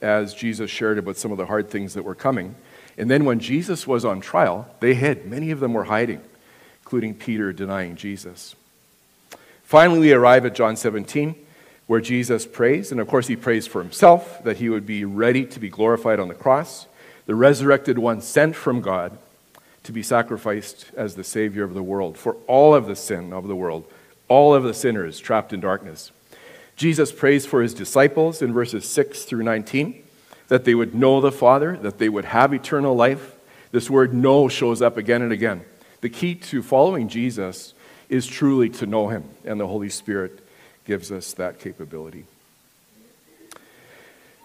as 0.00 0.34
Jesus 0.34 0.70
shared 0.70 0.98
about 0.98 1.16
some 1.16 1.32
of 1.32 1.38
the 1.38 1.46
hard 1.46 1.68
things 1.68 1.94
that 1.94 2.04
were 2.04 2.14
coming. 2.14 2.54
And 2.96 3.10
then 3.10 3.24
when 3.24 3.40
Jesus 3.40 3.88
was 3.88 4.04
on 4.04 4.20
trial, 4.20 4.72
they 4.78 4.94
hid. 4.94 5.26
Many 5.26 5.50
of 5.50 5.58
them 5.58 5.72
were 5.72 5.82
hiding, 5.82 6.20
including 6.82 7.14
Peter 7.14 7.52
denying 7.52 7.96
Jesus. 7.96 8.54
Finally, 9.64 9.98
we 9.98 10.12
arrive 10.12 10.46
at 10.46 10.54
John 10.54 10.76
17, 10.76 11.34
where 11.88 12.00
Jesus 12.00 12.46
prays. 12.46 12.92
And 12.92 13.00
of 13.00 13.08
course, 13.08 13.26
he 13.26 13.34
prays 13.34 13.66
for 13.66 13.82
himself 13.82 14.44
that 14.44 14.58
he 14.58 14.68
would 14.68 14.86
be 14.86 15.04
ready 15.04 15.44
to 15.46 15.58
be 15.58 15.68
glorified 15.68 16.20
on 16.20 16.28
the 16.28 16.34
cross, 16.34 16.86
the 17.30 17.36
resurrected 17.36 17.96
one 17.96 18.20
sent 18.20 18.56
from 18.56 18.80
God 18.80 19.16
to 19.84 19.92
be 19.92 20.02
sacrificed 20.02 20.90
as 20.96 21.14
the 21.14 21.22
Savior 21.22 21.62
of 21.62 21.74
the 21.74 21.82
world 21.82 22.18
for 22.18 22.34
all 22.48 22.74
of 22.74 22.86
the 22.86 22.96
sin 22.96 23.32
of 23.32 23.46
the 23.46 23.54
world, 23.54 23.84
all 24.26 24.52
of 24.52 24.64
the 24.64 24.74
sinners 24.74 25.20
trapped 25.20 25.52
in 25.52 25.60
darkness. 25.60 26.10
Jesus 26.74 27.12
prays 27.12 27.46
for 27.46 27.62
his 27.62 27.72
disciples 27.72 28.42
in 28.42 28.52
verses 28.52 28.84
6 28.84 29.22
through 29.22 29.44
19 29.44 30.02
that 30.48 30.64
they 30.64 30.74
would 30.74 30.92
know 30.92 31.20
the 31.20 31.30
Father, 31.30 31.76
that 31.76 31.98
they 31.98 32.08
would 32.08 32.24
have 32.24 32.52
eternal 32.52 32.96
life. 32.96 33.36
This 33.70 33.88
word 33.88 34.12
know 34.12 34.48
shows 34.48 34.82
up 34.82 34.96
again 34.96 35.22
and 35.22 35.30
again. 35.30 35.60
The 36.00 36.10
key 36.10 36.34
to 36.34 36.64
following 36.64 37.08
Jesus 37.08 37.74
is 38.08 38.26
truly 38.26 38.70
to 38.70 38.86
know 38.86 39.06
him 39.06 39.22
and 39.44 39.60
the 39.60 39.68
Holy 39.68 39.88
Spirit 39.88 40.44
gives 40.84 41.12
us 41.12 41.32
that 41.34 41.60
capability. 41.60 42.24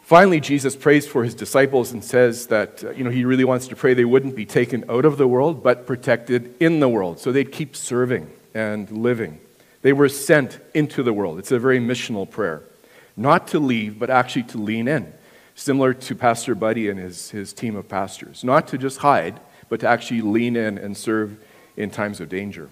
Finally, 0.05 0.39
Jesus 0.39 0.75
prays 0.75 1.07
for 1.07 1.23
his 1.23 1.33
disciples 1.33 1.91
and 1.91 2.05
says 2.05 2.45
that 2.45 2.83
uh, 2.83 2.91
you 2.91 3.03
know, 3.03 3.09
he 3.09 3.25
really 3.25 3.43
wants 3.43 3.67
to 3.67 3.75
pray 3.75 3.95
they 3.95 4.05
wouldn't 4.05 4.35
be 4.35 4.45
taken 4.45 4.85
out 4.87 5.03
of 5.03 5.17
the 5.17 5.27
world, 5.27 5.63
but 5.63 5.87
protected 5.87 6.53
in 6.59 6.79
the 6.79 6.87
world. 6.87 7.17
So 7.17 7.31
they'd 7.31 7.51
keep 7.51 7.75
serving 7.75 8.29
and 8.53 8.91
living. 8.91 9.39
They 9.81 9.93
were 9.93 10.07
sent 10.07 10.59
into 10.75 11.01
the 11.01 11.11
world. 11.11 11.39
It's 11.39 11.51
a 11.51 11.57
very 11.57 11.79
missional 11.79 12.29
prayer. 12.29 12.61
Not 13.17 13.47
to 13.47 13.59
leave, 13.59 13.97
but 13.97 14.11
actually 14.11 14.43
to 14.43 14.59
lean 14.59 14.87
in, 14.87 15.11
similar 15.55 15.91
to 15.95 16.13
Pastor 16.13 16.53
Buddy 16.53 16.87
and 16.87 16.99
his, 16.99 17.31
his 17.31 17.51
team 17.51 17.75
of 17.75 17.89
pastors. 17.89 18.43
Not 18.43 18.67
to 18.67 18.77
just 18.77 18.99
hide, 18.99 19.39
but 19.69 19.79
to 19.79 19.87
actually 19.87 20.21
lean 20.21 20.55
in 20.55 20.77
and 20.77 20.95
serve 20.95 21.35
in 21.75 21.89
times 21.89 22.21
of 22.21 22.29
danger. 22.29 22.69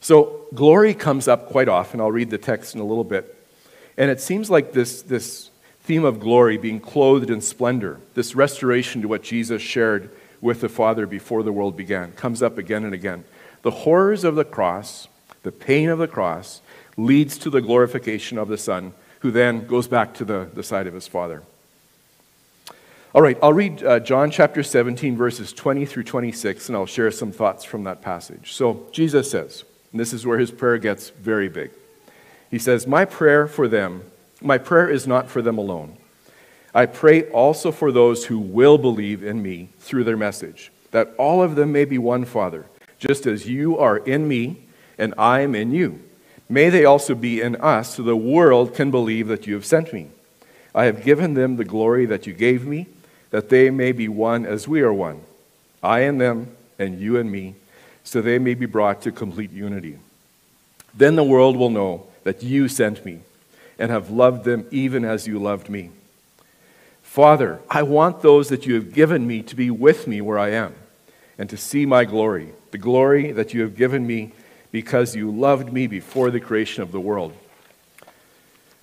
So, 0.00 0.46
glory 0.54 0.94
comes 0.94 1.28
up 1.28 1.50
quite 1.50 1.68
often. 1.68 2.00
I'll 2.00 2.10
read 2.10 2.30
the 2.30 2.38
text 2.38 2.74
in 2.74 2.80
a 2.80 2.84
little 2.84 3.04
bit. 3.04 3.36
And 3.98 4.10
it 4.10 4.22
seems 4.22 4.48
like 4.48 4.72
this, 4.72 5.02
this 5.02 5.50
theme 5.82 6.04
of 6.04 6.20
glory, 6.20 6.56
being 6.56 6.80
clothed 6.80 7.30
in 7.30 7.40
splendor, 7.40 8.00
this 8.14 8.34
restoration 8.34 9.02
to 9.02 9.08
what 9.08 9.22
Jesus 9.22 9.60
shared 9.60 10.10
with 10.40 10.60
the 10.60 10.68
Father 10.68 11.06
before 11.06 11.42
the 11.42 11.52
world 11.52 11.76
began, 11.76 12.12
comes 12.12 12.42
up 12.42 12.58
again 12.58 12.84
and 12.84 12.94
again. 12.94 13.24
The 13.62 13.70
horrors 13.70 14.24
of 14.24 14.34
the 14.34 14.44
cross, 14.44 15.08
the 15.42 15.52
pain 15.52 15.88
of 15.88 15.98
the 15.98 16.08
cross, 16.08 16.60
leads 16.96 17.38
to 17.38 17.50
the 17.50 17.60
glorification 17.60 18.38
of 18.38 18.48
the 18.48 18.58
Son, 18.58 18.92
who 19.20 19.30
then 19.30 19.66
goes 19.66 19.88
back 19.88 20.14
to 20.14 20.24
the, 20.24 20.48
the 20.52 20.62
side 20.62 20.86
of 20.86 20.94
his 20.94 21.06
Father. 21.06 21.42
All 23.14 23.22
right, 23.22 23.38
I'll 23.42 23.52
read 23.52 23.84
uh, 23.84 24.00
John 24.00 24.30
chapter 24.30 24.62
17, 24.62 25.16
verses 25.16 25.52
20 25.52 25.84
through 25.86 26.04
26, 26.04 26.68
and 26.68 26.76
I'll 26.76 26.86
share 26.86 27.10
some 27.10 27.30
thoughts 27.30 27.64
from 27.64 27.84
that 27.84 28.02
passage. 28.02 28.52
So, 28.52 28.86
Jesus 28.90 29.30
says, 29.30 29.64
and 29.92 30.00
this 30.00 30.12
is 30.12 30.26
where 30.26 30.38
his 30.38 30.50
prayer 30.50 30.78
gets 30.78 31.10
very 31.10 31.48
big. 31.48 31.70
He 32.50 32.58
says, 32.58 32.86
My 32.86 33.04
prayer 33.04 33.46
for 33.46 33.68
them 33.68 34.02
my 34.44 34.58
prayer 34.58 34.88
is 34.88 35.06
not 35.06 35.28
for 35.28 35.42
them 35.42 35.58
alone. 35.58 35.96
I 36.74 36.86
pray 36.86 37.28
also 37.30 37.70
for 37.70 37.92
those 37.92 38.26
who 38.26 38.38
will 38.38 38.78
believe 38.78 39.22
in 39.22 39.42
me 39.42 39.68
through 39.78 40.04
their 40.04 40.16
message, 40.16 40.72
that 40.90 41.12
all 41.18 41.42
of 41.42 41.54
them 41.54 41.72
may 41.72 41.84
be 41.84 41.98
one, 41.98 42.24
Father, 42.24 42.66
just 42.98 43.26
as 43.26 43.48
you 43.48 43.78
are 43.78 43.98
in 43.98 44.26
me 44.26 44.58
and 44.98 45.14
I 45.18 45.40
am 45.40 45.54
in 45.54 45.72
you. 45.72 46.02
May 46.48 46.70
they 46.70 46.84
also 46.84 47.14
be 47.14 47.40
in 47.40 47.56
us, 47.56 47.96
so 47.96 48.02
the 48.02 48.16
world 48.16 48.74
can 48.74 48.90
believe 48.90 49.28
that 49.28 49.46
you 49.46 49.54
have 49.54 49.64
sent 49.64 49.92
me. 49.92 50.08
I 50.74 50.84
have 50.84 51.04
given 51.04 51.34
them 51.34 51.56
the 51.56 51.64
glory 51.64 52.06
that 52.06 52.26
you 52.26 52.32
gave 52.32 52.66
me, 52.66 52.86
that 53.30 53.48
they 53.48 53.70
may 53.70 53.92
be 53.92 54.08
one 54.08 54.46
as 54.46 54.68
we 54.68 54.80
are 54.82 54.92
one. 54.92 55.22
I 55.82 56.00
and 56.00 56.20
them, 56.20 56.54
and 56.78 57.00
you 57.00 57.18
and 57.18 57.30
me, 57.30 57.54
so 58.04 58.20
they 58.20 58.38
may 58.38 58.54
be 58.54 58.66
brought 58.66 59.02
to 59.02 59.12
complete 59.12 59.50
unity. 59.50 59.98
Then 60.94 61.16
the 61.16 61.24
world 61.24 61.56
will 61.56 61.70
know 61.70 62.06
that 62.24 62.42
you 62.42 62.68
sent 62.68 63.04
me 63.04 63.20
and 63.82 63.90
have 63.90 64.10
loved 64.10 64.44
them 64.44 64.64
even 64.70 65.04
as 65.04 65.26
you 65.26 65.40
loved 65.40 65.68
me. 65.68 65.90
Father, 67.02 67.58
I 67.68 67.82
want 67.82 68.22
those 68.22 68.48
that 68.50 68.64
you 68.64 68.76
have 68.76 68.92
given 68.92 69.26
me 69.26 69.42
to 69.42 69.56
be 69.56 69.72
with 69.72 70.06
me 70.06 70.20
where 70.20 70.38
I 70.38 70.50
am 70.52 70.76
and 71.36 71.50
to 71.50 71.56
see 71.56 71.84
my 71.84 72.04
glory, 72.04 72.52
the 72.70 72.78
glory 72.78 73.32
that 73.32 73.52
you 73.52 73.60
have 73.62 73.74
given 73.74 74.06
me 74.06 74.34
because 74.70 75.16
you 75.16 75.32
loved 75.32 75.72
me 75.72 75.88
before 75.88 76.30
the 76.30 76.38
creation 76.38 76.84
of 76.84 76.92
the 76.92 77.00
world. 77.00 77.32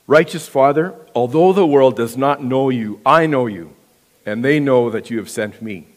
Righteous 0.05 0.49
Father, 0.49 0.93
although 1.15 1.53
the 1.53 1.65
world 1.65 1.95
does 1.95 2.17
not 2.17 2.43
know 2.43 2.67
you, 2.67 2.99
I 3.05 3.25
know 3.25 3.47
you, 3.47 3.73
and 4.25 4.43
they 4.43 4.59
know 4.59 4.89
that 4.89 5.09
you 5.09 5.17
have 5.17 5.29
sent 5.29 5.61
me. 5.61 5.87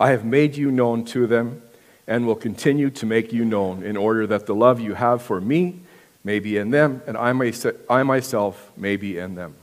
I 0.00 0.10
have 0.10 0.24
made 0.24 0.56
you 0.56 0.72
known 0.72 1.04
to 1.04 1.28
them 1.28 1.62
and 2.08 2.26
will 2.26 2.34
continue 2.34 2.90
to 2.90 3.06
make 3.06 3.32
you 3.32 3.44
known 3.44 3.84
in 3.84 3.96
order 3.96 4.26
that 4.26 4.46
the 4.46 4.54
love 4.54 4.80
you 4.80 4.94
have 4.94 5.22
for 5.22 5.40
me 5.40 5.81
may 6.24 6.38
be 6.38 6.56
in 6.56 6.70
them, 6.70 7.02
and 7.06 7.16
I, 7.16 7.32
may, 7.32 7.52
I 7.90 8.02
myself 8.02 8.70
may 8.76 8.96
be 8.96 9.18
in 9.18 9.34
them. 9.34 9.54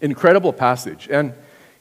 Incredible 0.00 0.52
passage. 0.52 1.08
And 1.10 1.32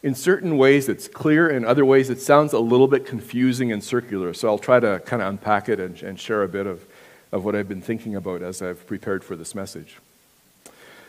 in 0.01 0.15
certain 0.15 0.57
ways 0.57 0.89
it's 0.89 1.07
clear, 1.07 1.49
in 1.49 1.65
other 1.65 1.85
ways 1.85 2.09
it 2.09 2.21
sounds 2.21 2.53
a 2.53 2.59
little 2.59 2.87
bit 2.87 3.05
confusing 3.05 3.71
and 3.71 3.83
circular. 3.83 4.33
So 4.33 4.47
I'll 4.47 4.57
try 4.57 4.79
to 4.79 5.01
kind 5.05 5.21
of 5.21 5.29
unpack 5.29 5.69
it 5.69 5.79
and, 5.79 6.01
and 6.01 6.19
share 6.19 6.43
a 6.43 6.47
bit 6.47 6.67
of, 6.67 6.85
of 7.31 7.43
what 7.43 7.55
I've 7.55 7.69
been 7.69 7.81
thinking 7.81 8.15
about 8.15 8.41
as 8.41 8.61
I've 8.61 8.85
prepared 8.87 9.23
for 9.23 9.35
this 9.35 9.55
message. 9.55 9.97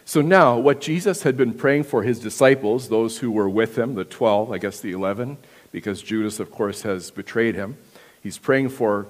So 0.06 0.20
now, 0.20 0.58
what 0.58 0.82
Jesus 0.82 1.22
had 1.22 1.36
been 1.36 1.54
praying 1.54 1.84
for 1.84 2.02
his 2.02 2.20
disciples, 2.20 2.90
those 2.90 3.18
who 3.18 3.30
were 3.30 3.48
with 3.48 3.78
him, 3.78 3.94
the 3.94 4.04
12, 4.04 4.52
I 4.52 4.58
guess 4.58 4.80
the 4.80 4.92
11, 4.92 5.38
because 5.72 6.02
Judas, 6.02 6.40
of 6.40 6.50
course, 6.50 6.82
has 6.82 7.10
betrayed 7.10 7.54
him, 7.54 7.78
he's 8.22 8.36
praying 8.36 8.68
for 8.68 9.06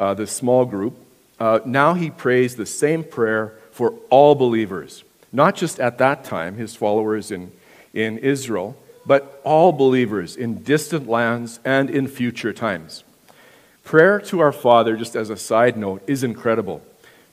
uh, 0.00 0.14
this 0.14 0.32
small 0.32 0.64
group 0.64 0.98
uh, 1.42 1.58
now 1.64 1.94
he 1.94 2.08
prays 2.08 2.54
the 2.54 2.64
same 2.64 3.02
prayer 3.02 3.52
for 3.72 3.94
all 4.10 4.36
believers, 4.36 5.02
not 5.32 5.56
just 5.56 5.80
at 5.80 5.98
that 5.98 6.22
time, 6.22 6.54
his 6.54 6.76
followers 6.76 7.32
in, 7.32 7.50
in 7.92 8.16
Israel, 8.18 8.76
but 9.04 9.40
all 9.42 9.72
believers 9.72 10.36
in 10.36 10.62
distant 10.62 11.08
lands 11.08 11.58
and 11.64 11.90
in 11.90 12.06
future 12.06 12.52
times. 12.52 13.02
Prayer 13.82 14.20
to 14.20 14.38
our 14.38 14.52
Father, 14.52 14.96
just 14.96 15.16
as 15.16 15.30
a 15.30 15.36
side 15.36 15.76
note, 15.76 16.00
is 16.06 16.22
incredible. 16.22 16.80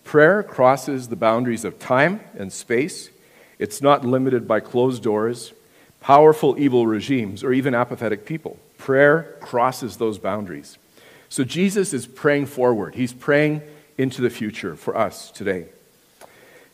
Prayer 0.04 0.42
crosses 0.42 1.10
the 1.10 1.16
boundaries 1.16 1.64
of 1.64 1.78
time 1.78 2.20
and 2.36 2.52
space. 2.52 3.12
It's 3.60 3.80
not 3.80 4.04
limited 4.04 4.48
by 4.48 4.60
closed 4.60 5.04
doors, 5.04 5.54
powerful 6.02 6.56
evil 6.58 6.88
regimes, 6.88 7.44
or 7.44 7.54
even 7.54 7.76
apathetic 7.76 8.26
people. 8.26 8.58
Prayer 8.80 9.36
crosses 9.40 9.98
those 9.98 10.18
boundaries. 10.18 10.80
So 11.30 11.44
Jesus 11.44 11.94
is 11.94 12.08
praying 12.08 12.48
forward. 12.48 12.96
He's 12.96 13.14
praying 13.14 13.62
into 14.00 14.22
the 14.22 14.30
future 14.30 14.76
for 14.76 14.98
us 14.98 15.30
today. 15.30 15.66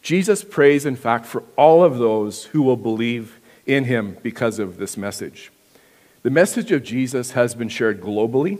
Jesus 0.01 0.43
prays, 0.43 0.85
in 0.85 0.95
fact, 0.95 1.25
for 1.25 1.43
all 1.57 1.83
of 1.83 1.97
those 1.97 2.45
who 2.45 2.61
will 2.61 2.77
believe 2.77 3.39
in 3.65 3.85
him 3.85 4.17
because 4.21 4.59
of 4.59 4.77
this 4.77 4.95
message. 4.95 5.51
The 6.21 6.29
message 6.29 6.71
of 6.71 6.83
Jesus 6.83 7.31
has 7.31 7.55
been 7.55 7.67
shared 7.67 7.99
globally, 7.99 8.59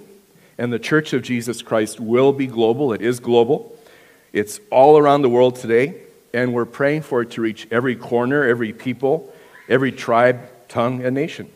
and 0.57 0.73
the 0.73 0.79
Church 0.79 1.13
of 1.13 1.21
Jesus 1.21 1.61
Christ 1.61 1.99
will 1.99 2.33
be 2.33 2.47
global. 2.47 2.91
It 2.91 3.03
is 3.03 3.19
global. 3.19 3.77
It's 4.33 4.59
all 4.71 4.97
around 4.97 5.21
the 5.21 5.29
world 5.29 5.55
today, 5.55 6.01
and 6.33 6.51
we're 6.51 6.65
praying 6.65 7.03
for 7.03 7.21
it 7.21 7.29
to 7.31 7.41
reach 7.41 7.67
every 7.69 7.95
corner, 7.95 8.43
every 8.43 8.73
people, 8.73 9.31
every 9.69 9.91
tribe, 9.91 10.39
tongue, 10.67 11.05
and 11.05 11.13
nation. 11.13 11.51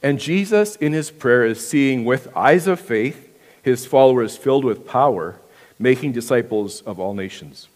And 0.00 0.20
Jesus, 0.20 0.76
in 0.76 0.92
his 0.92 1.10
prayer, 1.10 1.44
is 1.44 1.66
seeing 1.66 2.04
with 2.04 2.34
eyes 2.36 2.68
of 2.68 2.78
faith 2.78 3.36
his 3.64 3.84
followers 3.84 4.36
filled 4.36 4.64
with 4.64 4.86
power 4.86 5.40
making 5.78 6.12
disciples 6.12 6.80
of 6.82 6.98
all 6.98 7.14
nations. 7.14 7.68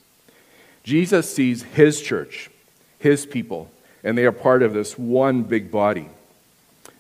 Jesus 0.83 1.33
sees 1.33 1.63
his 1.63 2.01
church, 2.01 2.51
his 2.99 3.27
people, 3.27 3.71
and 4.03 4.17
they 4.17 4.25
are 4.25 4.33
part 4.33 4.63
of 4.63 4.73
this 4.73 4.99
one 4.99 5.43
big 5.43 5.71
body. 5.71 6.09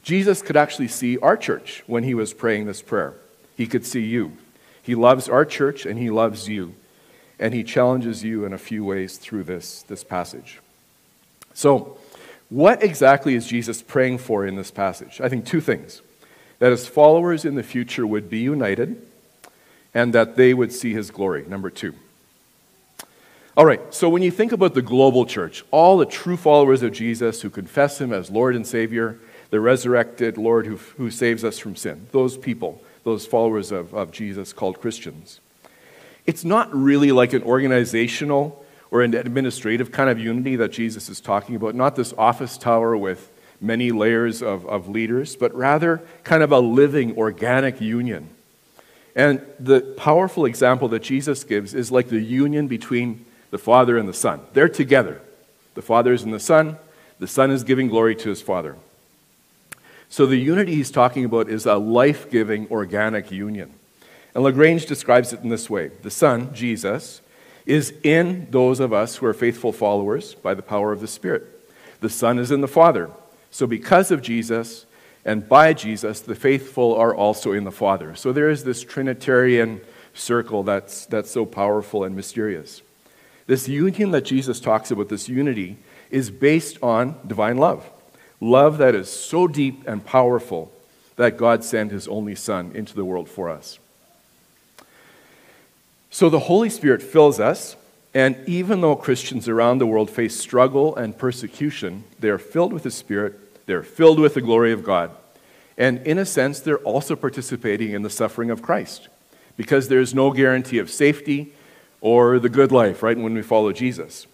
Jesus 0.02 0.42
could 0.42 0.56
actually 0.56 0.88
see 0.88 1.18
our 1.18 1.36
church 1.36 1.82
when 1.86 2.04
he 2.04 2.14
was 2.14 2.34
praying 2.34 2.66
this 2.66 2.82
prayer. 2.82 3.14
He 3.56 3.66
could 3.66 3.86
see 3.86 4.02
you. 4.02 4.36
He 4.82 4.94
loves 4.94 5.28
our 5.28 5.44
church 5.44 5.86
and 5.86 5.98
he 5.98 6.10
loves 6.10 6.48
you. 6.48 6.74
And 7.38 7.54
he 7.54 7.64
challenges 7.64 8.22
you 8.22 8.44
in 8.44 8.52
a 8.52 8.58
few 8.58 8.84
ways 8.84 9.16
through 9.16 9.44
this, 9.44 9.82
this 9.82 10.04
passage. 10.04 10.60
So, 11.54 11.96
what 12.50 12.82
exactly 12.82 13.34
is 13.34 13.46
Jesus 13.46 13.80
praying 13.80 14.18
for 14.18 14.44
in 14.44 14.56
this 14.56 14.70
passage? 14.70 15.20
I 15.20 15.28
think 15.28 15.46
two 15.46 15.60
things 15.60 16.02
that 16.58 16.70
his 16.70 16.86
followers 16.86 17.44
in 17.44 17.54
the 17.54 17.62
future 17.62 18.06
would 18.06 18.28
be 18.28 18.40
united 18.40 19.06
and 19.94 20.12
that 20.12 20.36
they 20.36 20.54
would 20.54 20.72
see 20.72 20.92
his 20.92 21.10
glory. 21.10 21.44
Number 21.46 21.70
two. 21.70 21.94
All 23.56 23.66
right, 23.66 23.80
so 23.92 24.08
when 24.08 24.22
you 24.22 24.30
think 24.30 24.52
about 24.52 24.74
the 24.74 24.82
global 24.82 25.26
church, 25.26 25.64
all 25.70 25.98
the 25.98 26.06
true 26.06 26.36
followers 26.36 26.82
of 26.82 26.92
Jesus 26.92 27.42
who 27.42 27.50
confess 27.50 28.00
him 28.00 28.12
as 28.12 28.30
Lord 28.30 28.54
and 28.54 28.66
Savior, 28.66 29.18
the 29.50 29.60
resurrected 29.60 30.38
Lord 30.38 30.66
who, 30.66 30.76
who 30.76 31.10
saves 31.10 31.44
us 31.44 31.58
from 31.58 31.74
sin, 31.74 32.06
those 32.12 32.38
people, 32.38 32.80
those 33.02 33.26
followers 33.26 33.72
of, 33.72 33.92
of 33.92 34.12
Jesus 34.12 34.52
called 34.52 34.80
Christians, 34.80 35.40
it's 36.26 36.44
not 36.44 36.72
really 36.74 37.10
like 37.10 37.32
an 37.32 37.42
organizational 37.42 38.64
or 38.92 39.02
an 39.02 39.14
administrative 39.14 39.90
kind 39.90 40.08
of 40.08 40.18
unity 40.18 40.56
that 40.56 40.70
Jesus 40.70 41.08
is 41.08 41.20
talking 41.20 41.56
about, 41.56 41.74
not 41.74 41.96
this 41.96 42.14
office 42.16 42.56
tower 42.56 42.96
with 42.96 43.30
many 43.60 43.90
layers 43.90 44.42
of, 44.42 44.64
of 44.66 44.88
leaders, 44.88 45.36
but 45.36 45.54
rather 45.54 46.00
kind 46.22 46.42
of 46.42 46.52
a 46.52 46.60
living, 46.60 47.16
organic 47.18 47.80
union 47.80 48.30
and 49.14 49.44
the 49.58 49.80
powerful 49.80 50.44
example 50.44 50.88
that 50.88 51.02
Jesus 51.02 51.44
gives 51.44 51.74
is 51.74 51.90
like 51.90 52.08
the 52.08 52.20
union 52.20 52.68
between 52.68 53.24
the 53.50 53.58
Father 53.58 53.98
and 53.98 54.08
the 54.08 54.14
Son. 54.14 54.40
They're 54.52 54.68
together. 54.68 55.20
The 55.74 55.82
Father 55.82 56.12
is 56.12 56.22
in 56.22 56.30
the 56.30 56.40
Son, 56.40 56.78
the 57.18 57.26
Son 57.26 57.50
is 57.50 57.64
giving 57.64 57.88
glory 57.88 58.14
to 58.16 58.28
his 58.28 58.42
Father. 58.42 58.76
So 60.08 60.26
the 60.26 60.36
unity 60.36 60.74
he's 60.74 60.90
talking 60.90 61.24
about 61.24 61.48
is 61.48 61.66
a 61.66 61.76
life 61.76 62.30
giving 62.30 62.68
organic 62.70 63.30
union. 63.30 63.72
And 64.34 64.42
LaGrange 64.42 64.86
describes 64.86 65.32
it 65.32 65.40
in 65.40 65.48
this 65.48 65.70
way 65.70 65.90
The 66.02 66.10
Son, 66.10 66.52
Jesus, 66.54 67.20
is 67.66 67.94
in 68.02 68.48
those 68.50 68.80
of 68.80 68.92
us 68.92 69.16
who 69.16 69.26
are 69.26 69.34
faithful 69.34 69.72
followers 69.72 70.34
by 70.34 70.54
the 70.54 70.62
power 70.62 70.92
of 70.92 71.00
the 71.00 71.06
Spirit. 71.06 71.44
The 72.00 72.08
Son 72.08 72.38
is 72.38 72.50
in 72.50 72.60
the 72.60 72.68
Father. 72.68 73.10
So 73.50 73.66
because 73.66 74.10
of 74.10 74.22
Jesus, 74.22 74.86
and 75.24 75.48
by 75.48 75.72
Jesus, 75.72 76.20
the 76.20 76.34
faithful 76.34 76.94
are 76.94 77.14
also 77.14 77.52
in 77.52 77.64
the 77.64 77.70
Father. 77.70 78.14
So 78.14 78.32
there 78.32 78.48
is 78.48 78.64
this 78.64 78.82
Trinitarian 78.82 79.80
circle 80.14 80.62
that's, 80.62 81.06
that's 81.06 81.30
so 81.30 81.44
powerful 81.44 82.04
and 82.04 82.16
mysterious. 82.16 82.82
This 83.46 83.68
union 83.68 84.12
that 84.12 84.24
Jesus 84.24 84.60
talks 84.60 84.90
about, 84.90 85.08
this 85.08 85.28
unity, 85.28 85.76
is 86.10 86.30
based 86.30 86.78
on 86.82 87.16
divine 87.26 87.58
love. 87.58 87.88
Love 88.40 88.78
that 88.78 88.94
is 88.94 89.10
so 89.10 89.46
deep 89.46 89.86
and 89.86 90.04
powerful 90.04 90.72
that 91.16 91.36
God 91.36 91.62
sent 91.64 91.92
his 91.92 92.08
only 92.08 92.34
Son 92.34 92.72
into 92.74 92.94
the 92.94 93.04
world 93.04 93.28
for 93.28 93.50
us. 93.50 93.78
So 96.10 96.30
the 96.30 96.40
Holy 96.40 96.70
Spirit 96.70 97.02
fills 97.02 97.38
us, 97.38 97.76
and 98.14 98.36
even 98.48 98.80
though 98.80 98.96
Christians 98.96 99.48
around 99.48 99.78
the 99.78 99.86
world 99.86 100.10
face 100.10 100.34
struggle 100.34 100.96
and 100.96 101.16
persecution, 101.16 102.04
they 102.18 102.30
are 102.30 102.38
filled 102.38 102.72
with 102.72 102.84
the 102.84 102.90
Spirit, 102.90 103.38
they're 103.70 103.82
filled 103.84 104.18
with 104.18 104.34
the 104.34 104.40
glory 104.40 104.72
of 104.72 104.82
God. 104.82 105.12
And 105.78 106.06
in 106.06 106.18
a 106.18 106.26
sense, 106.26 106.60
they're 106.60 106.78
also 106.78 107.14
participating 107.14 107.92
in 107.92 108.02
the 108.02 108.10
suffering 108.10 108.50
of 108.50 108.60
Christ 108.60 109.08
because 109.56 109.88
there's 109.88 110.12
no 110.12 110.32
guarantee 110.32 110.78
of 110.78 110.90
safety 110.90 111.52
or 112.00 112.38
the 112.38 112.48
good 112.48 112.72
life, 112.72 113.02
right, 113.02 113.16
when 113.16 113.32
we 113.32 113.42
follow 113.42 113.72
Jesus. 113.72 114.26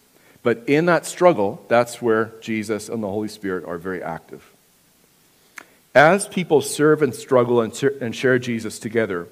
But 0.42 0.64
in 0.66 0.86
that 0.86 1.04
struggle, 1.04 1.64
that's 1.68 2.00
where 2.00 2.32
Jesus 2.40 2.88
and 2.88 3.02
the 3.02 3.08
Holy 3.08 3.28
Spirit 3.28 3.64
are 3.64 3.78
very 3.78 4.02
active. 4.02 4.52
As 5.94 6.28
people 6.28 6.62
serve 6.62 7.02
and 7.02 7.14
struggle 7.14 7.60
and 7.60 8.14
share 8.14 8.38
Jesus 8.38 8.78
together, 8.78 9.28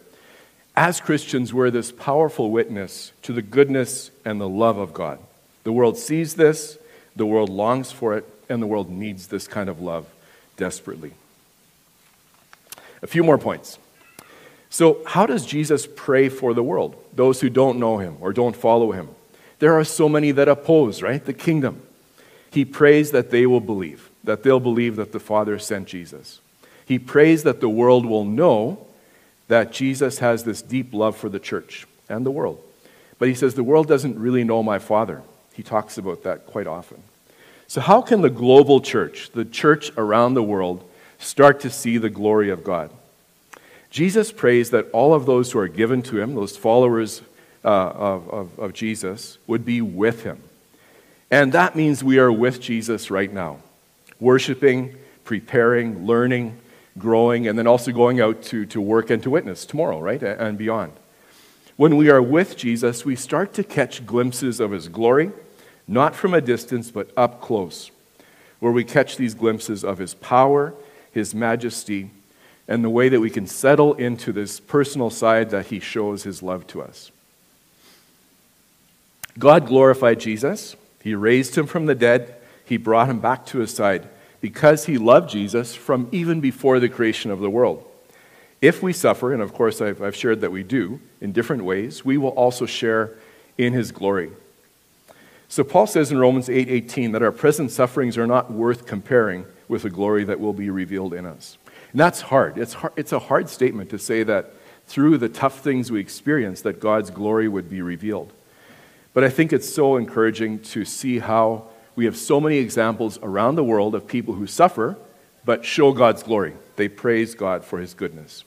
as 0.77 1.01
Christians, 1.01 1.55
we're 1.55 1.71
this 1.71 1.93
powerful 1.93 2.51
witness 2.51 3.13
to 3.23 3.33
the 3.33 3.43
goodness 3.43 4.11
and 4.25 4.41
the 4.41 4.49
love 4.49 4.77
of 4.77 4.93
God. 4.93 5.21
The 5.63 5.73
world 5.73 5.97
sees 5.97 6.35
this, 6.35 6.79
the 7.15 7.27
world 7.27 7.49
longs 7.49 7.93
for 7.93 8.17
it, 8.17 8.27
and 8.49 8.63
the 8.63 8.67
world 8.67 8.91
needs 8.91 9.29
this 9.29 9.47
kind 9.49 9.69
of 9.69 9.81
love 9.81 10.07
desperately. 10.57 11.13
A 13.03 13.07
few 13.07 13.23
more 13.23 13.39
points. 13.39 13.79
So, 14.71 15.03
how 15.07 15.27
does 15.27 15.47
Jesus 15.47 15.87
pray 15.87 16.29
for 16.29 16.53
the 16.53 16.63
world, 16.63 16.97
those 17.15 17.41
who 17.41 17.49
don't 17.49 17.79
know 17.79 17.99
him 17.99 18.17
or 18.21 18.33
don't 18.33 18.57
follow 18.57 18.93
him? 18.93 19.09
There 19.61 19.79
are 19.79 19.85
so 19.85 20.09
many 20.09 20.33
that 20.33 20.49
oppose, 20.49 21.01
right? 21.03 21.25
The 21.25 21.33
kingdom. 21.33 21.83
He 22.51 22.65
prays 22.65 23.13
that 23.13 23.31
they 23.31 23.47
will 23.47 23.61
believe, 23.61 24.11
that 24.25 24.43
they'll 24.43 24.61
believe 24.61 24.97
that 24.97 25.13
the 25.13 25.21
Father 25.21 25.59
sent 25.59 25.89
Jesus. 25.89 26.41
He 26.87 26.99
prays 26.99 27.45
that 27.45 27.61
the 27.61 27.69
world 27.69 28.05
will 28.05 28.25
know 28.25 28.87
that 29.49 29.73
Jesus 29.73 30.19
has 30.19 30.45
this 30.45 30.63
deep 30.63 30.93
love 30.93 31.17
for 31.17 31.29
the 31.29 31.39
church 31.39 31.87
and 32.09 32.25
the 32.25 32.31
world. 32.31 32.63
But 33.19 33.29
he 33.29 33.35
says, 33.35 33.55
the 33.55 33.63
world 33.63 33.87
doesn't 33.87 34.19
really 34.19 34.45
know 34.45 34.63
my 34.63 34.79
Father. 34.79 35.23
He 35.55 35.63
talks 35.63 35.99
about 35.99 36.25
that 36.25 36.47
quite 36.47 36.67
often. 36.67 37.03
So, 37.67 37.81
how 37.81 38.03
can 38.03 38.21
the 38.21 38.31
global 38.31 38.81
church, 38.81 39.31
the 39.33 39.45
church 39.45 39.91
around 39.97 40.35
the 40.35 40.43
world, 40.43 40.89
start 41.19 41.61
to 41.61 41.71
see 41.71 41.99
the 41.99 42.11
glory 42.11 42.51
of 42.51 42.63
God? 42.65 42.91
Jesus 43.91 44.33
prays 44.33 44.71
that 44.71 44.91
all 44.93 45.15
of 45.15 45.25
those 45.25 45.53
who 45.53 45.59
are 45.61 45.69
given 45.69 46.03
to 46.03 46.21
him, 46.21 46.35
those 46.35 46.57
followers 46.57 47.23
uh, 47.65 47.69
of, 47.69 48.29
of, 48.29 48.59
of 48.59 48.73
Jesus, 48.73 49.39
would 49.47 49.65
be 49.65 49.81
with 49.81 50.25
him. 50.25 50.43
And 51.31 51.53
that 51.53 51.77
means 51.77 52.05
we 52.05 52.19
are 52.19 52.33
with 52.33 52.61
Jesus 52.61 53.11
right 53.11 53.33
now, 53.33 53.59
worshiping, 54.21 54.97
preparing, 55.25 56.07
learning, 56.07 56.59
growing, 56.99 57.49
and 57.49 57.59
then 57.59 57.67
also 57.67 57.93
going 57.93 58.21
out 58.21 58.43
to, 58.43 58.67
to 58.67 58.81
work 58.81 59.11
and 59.11 59.23
to 59.23 59.31
witness 59.31 59.65
tomorrow, 59.65 60.01
right? 60.01 60.23
And 60.23 60.59
beyond. 60.59 60.93
When 61.77 61.97
we 61.97 62.09
are 62.09 62.23
with 62.23 62.57
Jesus, 62.57 63.05
we 63.05 63.17
start 63.17 63.53
to 63.55 63.65
catch 63.65 64.07
glimpses 64.07 64.61
of 64.61 64.71
his 64.71 64.89
glory, 64.89 65.33
not 65.87 66.15
from 66.15 66.35
a 66.35 66.41
distance, 66.41 66.91
but 66.91 67.11
up 67.17 67.41
close, 67.41 67.91
where 68.61 68.73
we 68.73 68.85
catch 68.85 69.17
these 69.17 69.35
glimpses 69.35 69.85
of 69.85 69.99
his 69.99 70.15
power, 70.15 70.75
his 71.13 71.35
majesty, 71.35 72.11
and 72.67 72.83
the 72.83 72.91
way 72.91 73.09
that 73.09 73.21
we 73.21 73.31
can 73.31 73.47
settle 73.47 73.95
into 73.95 74.33
this 74.33 74.59
personal 74.59 75.11
side 75.11 75.51
that 75.51 75.67
he 75.67 75.81
shows 75.81 76.23
his 76.23 76.43
love 76.43 76.67
to 76.69 76.81
us. 76.81 77.11
God 79.39 79.67
glorified 79.67 80.21
Jesus. 80.21 80.77
He 81.03 81.15
raised 81.15 81.57
him 81.57 81.67
from 81.67 81.87
the 81.87 81.95
dead. 81.95 82.35
He 82.65 82.77
brought 82.77 83.11
him 83.11 83.21
back 83.21 83.45
to 83.47 83.59
his 83.59 83.75
side 83.75 84.09
because 84.41 84.87
he 84.87 84.97
loved 84.97 85.29
Jesus 85.29 85.75
from 85.75 86.09
even 86.13 86.41
before 86.41 86.81
the 86.81 86.89
creation 86.89 87.31
of 87.31 87.41
the 87.41 87.51
world. 87.51 87.85
If 88.63 88.83
we 88.83 88.95
suffer, 88.95 89.33
and 89.33 89.43
of 89.43 89.53
course 89.53 89.81
I've, 89.83 90.01
I've 90.01 90.17
shared 90.17 90.41
that 90.41 90.53
we 90.53 90.63
do 90.63 91.01
in 91.21 91.33
different 91.33 91.65
ways, 91.65 92.05
we 92.05 92.17
will 92.17 92.31
also 92.31 92.65
share 92.65 93.11
in 93.59 93.73
his 93.75 93.93
glory. 93.93 94.31
So 95.55 95.63
Paul 95.63 95.87
says 95.87 96.11
in 96.11 96.19
Romans 96.19 96.49
8:18 96.49 97.13
that 97.13 97.23
our 97.23 97.31
present 97.31 97.71
sufferings 97.71 98.19
are 98.19 98.27
not 98.27 98.51
worth 98.51 98.87
comparing 98.87 99.45
with 99.69 99.83
the 99.83 99.89
glory 99.89 100.25
that 100.25 100.41
will 100.41 100.53
be 100.53 100.69
revealed 100.69 101.15
in 101.15 101.25
us. 101.25 101.59
And 101.93 102.01
that's 102.01 102.23
hard. 102.23 102.59
It's, 102.59 102.73
hard. 102.73 102.93
it's 102.97 103.13
a 103.13 103.21
hard 103.21 103.49
statement 103.49 103.89
to 103.91 103.99
say 104.01 104.25
that 104.25 104.51
through 104.89 105.19
the 105.19 105.29
tough 105.29 105.61
things 105.61 105.93
we 105.93 106.01
experience, 106.01 106.63
that 106.63 106.81
God's 106.81 107.11
glory 107.11 107.47
would 107.47 107.71
be 107.71 107.83
revealed. 107.83 108.33
But 109.13 109.23
I 109.23 109.29
think 109.29 109.53
it's 109.53 109.73
so 109.73 109.95
encouraging 109.95 110.59
to 110.75 110.85
see 110.85 111.21
how 111.21 111.69
we 111.95 112.05
have 112.07 112.17
so 112.17 112.41
many 112.41 112.57
examples 112.57 113.21
around 113.23 113.55
the 113.55 113.63
world 113.63 113.95
of 113.95 114.09
people 114.09 114.35
who 114.35 114.49
suffer 114.49 114.97
but 115.45 115.65
show 115.65 115.93
God's 115.93 116.25
glory. 116.25 116.55
They 116.75 116.89
praise 116.89 117.37
God 117.37 117.65
for 117.65 117.79
his 117.79 117.95
goodness. 117.95 118.43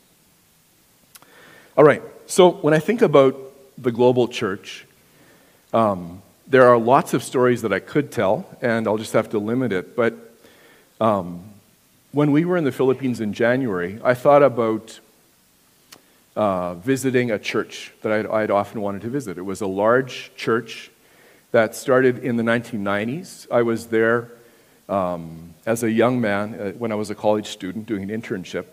All 1.78 1.86
right, 1.86 2.04
so 2.26 2.52
when 2.52 2.74
I 2.74 2.80
think 2.80 3.02
about 3.02 3.38
the 3.78 3.94
global 3.94 4.28
church, 4.28 4.86
um, 5.72 6.22
there 6.48 6.68
are 6.68 6.78
lots 6.78 7.14
of 7.14 7.24
stories 7.24 7.62
that 7.64 7.74
I 7.74 7.80
could 7.80 8.12
tell, 8.12 8.46
and 8.62 8.88
I'll 8.88 8.98
just 8.98 9.14
have 9.14 9.30
to 9.32 9.40
limit 9.40 9.74
it. 9.74 9.96
But 9.96 10.16
um, 11.02 11.44
when 12.12 12.32
we 12.32 12.46
were 12.46 12.58
in 12.58 12.64
the 12.64 12.72
Philippines 12.72 13.20
in 13.20 13.34
January, 13.34 14.00
I 14.04 14.14
thought 14.14 14.42
about 14.42 15.00
uh, 16.38 16.76
visiting 16.76 17.32
a 17.32 17.40
church 17.40 17.92
that 18.02 18.12
I'd, 18.12 18.26
I'd, 18.28 18.52
often 18.52 18.82
wanted 18.82 19.02
to 19.02 19.10
visit. 19.10 19.38
It 19.38 19.42
was 19.42 19.62
a 19.62 19.68
large 19.68 20.32
church 20.36 20.92
that 21.52 21.76
started 21.76 22.20
in 22.20 22.38
the 22.38 22.44
1990s. 22.44 23.48
I 23.52 23.64
was 23.64 23.88
there 23.88 24.32
um, 24.88 25.56
as 25.66 25.84
a 25.84 25.92
young 25.92 26.22
man 26.22 26.54
uh, 26.54 26.72
when 26.74 26.92
I 26.92 26.96
was 26.96 27.10
a 27.10 27.16
college 27.16 27.48
student 27.48 27.88
doing 27.88 28.10
an 28.10 28.22
internship. 28.22 28.66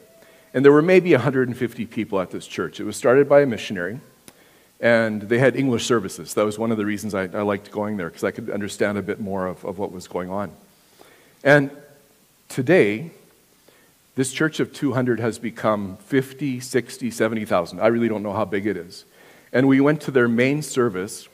And 0.53 0.65
there 0.65 0.73
were 0.73 0.83
maybe 0.83 1.13
150 1.13 1.87
people 1.87 2.21
at 2.21 2.31
this 2.31 2.47
church. 2.47 2.79
It 2.79 2.85
was 2.85 2.97
started 2.97 3.29
by 3.29 3.41
a 3.41 3.47
missionary, 3.47 3.99
and 4.81 5.23
they 5.23 5.39
had 5.39 5.57
English 5.57 5.87
services. 5.87 6.35
That 6.35 6.45
was 6.45 6.59
one 6.59 6.71
of 6.71 6.77
the 6.77 6.87
reasons 6.87 7.15
I, 7.15 7.23
I 7.23 7.43
liked 7.43 7.71
going 7.71 7.97
there, 7.97 8.09
because 8.09 8.25
I 8.25 8.31
could 8.31 8.51
understand 8.51 8.99
a 8.99 9.03
bit 9.03 9.21
more 9.21 9.47
of, 9.47 9.65
of 9.65 9.79
what 9.79 9.93
was 9.93 10.09
going 10.09 10.31
on. 10.31 10.51
And 11.43 11.71
today, 12.49 13.11
this 14.17 14.33
church 14.33 14.61
of 14.61 14.73
200 14.73 15.21
has 15.21 15.39
become 15.39 15.97
50, 15.99 16.61
60, 16.61 17.11
70,000. 17.11 17.81
I 17.81 17.89
really 17.89 18.09
don't 18.09 18.23
know 18.23 18.33
how 18.33 18.45
big 18.45 18.67
it 18.67 18.77
is. 18.77 19.05
And 19.53 19.69
we 19.69 19.81
went 19.81 20.01
to 20.03 20.11
their 20.11 20.29
main 20.29 20.63
service, 20.63 21.29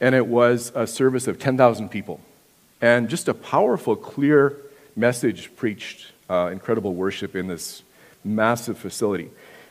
and 0.00 0.14
it 0.14 0.26
was 0.26 0.72
a 0.74 0.86
service 0.86 1.26
of 1.26 1.38
10,000 1.38 1.88
people. 1.90 2.20
And 2.80 3.08
just 3.08 3.28
a 3.28 3.34
powerful, 3.34 3.96
clear 3.96 4.56
message 4.94 5.54
preached, 5.56 6.12
uh, 6.28 6.50
incredible 6.52 6.94
worship 6.94 7.34
in 7.34 7.46
this 7.46 7.82
massive 8.24 8.78
facility. 8.78 9.30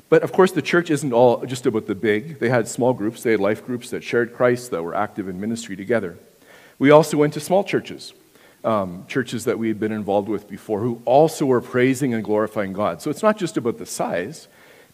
But 0.10 0.24
of 0.24 0.32
course, 0.32 0.52
the 0.52 0.62
church 0.62 0.89
isn't 0.89 1.12
all 1.12 1.46
just 1.46 1.65
about 1.65 1.88
the 1.88 1.96
big. 1.96 2.39
They 2.39 2.50
had 2.50 2.67
small 2.67 2.93
groups, 2.93 3.24
they 3.24 3.32
had 3.32 3.39
life 3.39 3.65
groups 3.65 3.89
that 3.89 4.04
shared 4.04 4.34
Christ, 4.34 4.72
that 4.72 4.84
were 4.84 4.96
active 4.96 5.28
in 5.28 5.39
ministry 5.39 5.76
together. 5.76 6.17
We 6.80 6.91
also 6.91 7.17
went 7.17 7.34
to 7.34 7.39
small 7.39 7.63
churches 7.63 8.13
um, 8.63 9.06
churches 9.08 9.46
that 9.46 9.58
we 9.58 9.67
had 9.67 9.80
been 9.80 9.91
involved 9.91 10.28
with 10.28 10.50
before 10.50 10.82
who 10.82 11.02
also 11.06 11.46
were 11.46 11.62
praising 11.62 12.13
and 12.13 12.24
glorifying 12.24 12.74
God. 12.74 13.02
So 13.02 13.10
it's 13.10 13.24
not 13.24 13.38
just 13.38 13.58
about 13.58 13.78
the 13.78 13.86
size, 13.86 14.48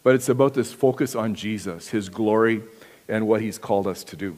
but 0.03 0.15
it's 0.15 0.29
about 0.29 0.53
this 0.53 0.71
focus 0.71 1.15
on 1.15 1.35
Jesus, 1.35 1.89
his 1.89 2.09
glory, 2.09 2.61
and 3.07 3.27
what 3.27 3.41
he's 3.41 3.57
called 3.57 3.87
us 3.87 4.03
to 4.05 4.15
do. 4.15 4.37